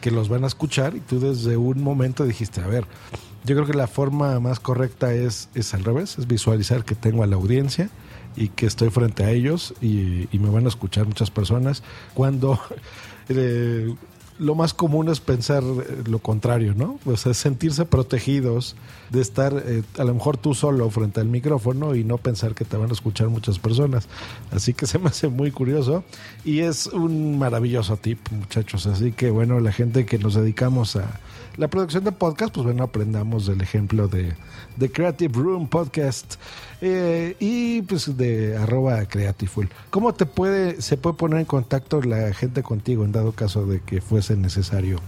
que 0.00 0.10
los 0.10 0.30
van 0.30 0.44
a 0.44 0.46
escuchar 0.46 0.96
y 0.96 1.00
tú 1.00 1.20
desde 1.20 1.58
un 1.58 1.82
momento 1.82 2.24
dijiste, 2.24 2.62
a 2.62 2.66
ver, 2.68 2.86
yo 3.44 3.54
creo 3.54 3.66
que 3.66 3.74
la 3.74 3.86
forma 3.86 4.40
más 4.40 4.60
correcta 4.60 5.12
es, 5.12 5.50
es 5.54 5.74
al 5.74 5.84
revés, 5.84 6.18
es 6.18 6.26
visualizar 6.26 6.82
que 6.86 6.94
tengo 6.94 7.22
a 7.22 7.26
la 7.26 7.36
audiencia 7.36 7.90
y 8.34 8.48
que 8.48 8.64
estoy 8.64 8.88
frente 8.88 9.24
a 9.24 9.30
ellos 9.30 9.74
y, 9.82 10.26
y 10.34 10.38
me 10.38 10.48
van 10.48 10.64
a 10.64 10.68
escuchar 10.68 11.04
muchas 11.04 11.30
personas 11.30 11.82
cuando 12.14 12.58
eh, 13.28 13.94
lo 14.40 14.54
más 14.54 14.72
común 14.72 15.10
es 15.10 15.20
pensar 15.20 15.62
eh, 15.62 16.02
lo 16.06 16.18
contrario, 16.18 16.74
¿no? 16.74 16.98
O 17.04 17.16
sea, 17.16 17.34
sentirse 17.34 17.84
protegidos 17.84 18.74
de 19.10 19.20
estar 19.20 19.52
eh, 19.66 19.82
a 19.98 20.04
lo 20.04 20.14
mejor 20.14 20.38
tú 20.38 20.54
solo 20.54 20.88
frente 20.88 21.20
al 21.20 21.28
micrófono 21.28 21.94
y 21.94 22.04
no 22.04 22.16
pensar 22.16 22.54
que 22.54 22.64
te 22.64 22.78
van 22.78 22.88
a 22.88 22.94
escuchar 22.94 23.28
muchas 23.28 23.58
personas. 23.58 24.08
Así 24.50 24.72
que 24.72 24.86
se 24.88 24.98
me 24.98 25.08
hace 25.08 25.28
muy 25.28 25.50
curioso 25.50 26.04
y 26.44 26.60
es 26.60 26.86
un 26.86 27.38
maravilloso 27.38 27.98
tip, 27.98 28.18
muchachos. 28.30 28.86
Así 28.86 29.12
que 29.12 29.30
bueno, 29.30 29.60
la 29.60 29.72
gente 29.72 30.06
que 30.06 30.18
nos 30.18 30.34
dedicamos 30.34 30.96
a 30.96 31.20
la 31.60 31.68
producción 31.68 32.04
de 32.04 32.12
podcast, 32.12 32.54
pues 32.54 32.64
bueno, 32.64 32.84
aprendamos 32.84 33.44
del 33.44 33.60
ejemplo 33.60 34.08
de, 34.08 34.32
de 34.78 34.90
Creative 34.90 35.38
Room 35.38 35.68
Podcast 35.68 36.36
eh, 36.80 37.36
y 37.38 37.82
pues 37.82 38.16
de 38.16 38.56
arroba 38.56 39.04
Creativeful. 39.04 39.68
¿Cómo 39.90 40.14
te 40.14 40.24
puede, 40.24 40.80
se 40.80 40.96
puede 40.96 41.16
poner 41.16 41.40
en 41.40 41.44
contacto 41.44 42.00
la 42.00 42.32
gente 42.32 42.62
contigo 42.62 43.04
en 43.04 43.12
dado 43.12 43.32
caso 43.32 43.66
de 43.66 43.80
que 43.80 44.00
fuese 44.00 44.36
necesario? 44.36 45.00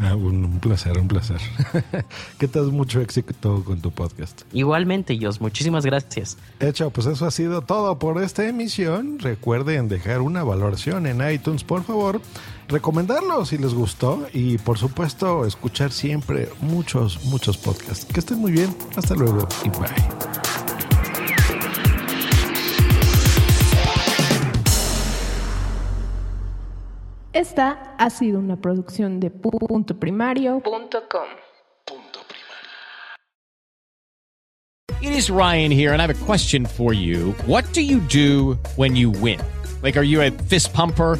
Ah, 0.01 0.15
un, 0.15 0.43
un 0.43 0.59
placer, 0.59 0.97
un 0.97 1.07
placer. 1.07 1.39
que 2.39 2.47
te 2.47 2.59
mucho 2.61 2.99
éxito 3.01 3.63
con 3.63 3.79
tu 3.79 3.91
podcast. 3.91 4.41
Igualmente, 4.51 5.17
Jos, 5.19 5.39
muchísimas 5.39 5.85
gracias. 5.85 6.37
Hecho, 6.59 6.89
pues 6.89 7.07
eso 7.07 7.25
ha 7.25 7.31
sido 7.31 7.61
todo 7.61 7.97
por 7.97 8.21
esta 8.21 8.47
emisión. 8.47 9.19
Recuerden 9.19 9.87
dejar 9.87 10.21
una 10.21 10.43
valoración 10.43 11.07
en 11.07 11.27
iTunes, 11.29 11.63
por 11.63 11.83
favor. 11.83 12.21
Recomendarlo 12.67 13.45
si 13.45 13.57
les 13.57 13.73
gustó 13.73 14.27
y 14.33 14.57
por 14.57 14.77
supuesto 14.77 15.45
escuchar 15.45 15.91
siempre 15.91 16.49
muchos, 16.61 17.23
muchos 17.25 17.57
podcasts. 17.57 18.05
Que 18.05 18.19
estén 18.19 18.39
muy 18.39 18.51
bien. 18.51 18.75
Hasta 18.95 19.15
luego 19.15 19.47
y 19.63 19.69
bye. 19.69 20.44
Esta 27.35 27.93
ha 27.97 28.09
sido 28.09 28.39
una 28.39 28.55
producción 28.55 29.19
de 29.19 29.29
punto 29.29 29.99
primario.com. 29.99 31.27
It 35.01 35.11
is 35.11 35.29
Ryan 35.29 35.69
here, 35.69 35.91
and 35.91 36.01
I 36.01 36.07
have 36.07 36.15
a 36.15 36.25
question 36.25 36.65
for 36.65 36.93
you. 36.93 37.33
What 37.45 37.65
do 37.73 37.81
you 37.81 37.99
do 37.99 38.57
when 38.77 38.95
you 38.95 39.11
win? 39.11 39.41
Like, 39.83 39.97
are 39.97 40.05
you 40.05 40.21
a 40.21 40.31
fist 40.31 40.73
pumper? 40.73 41.19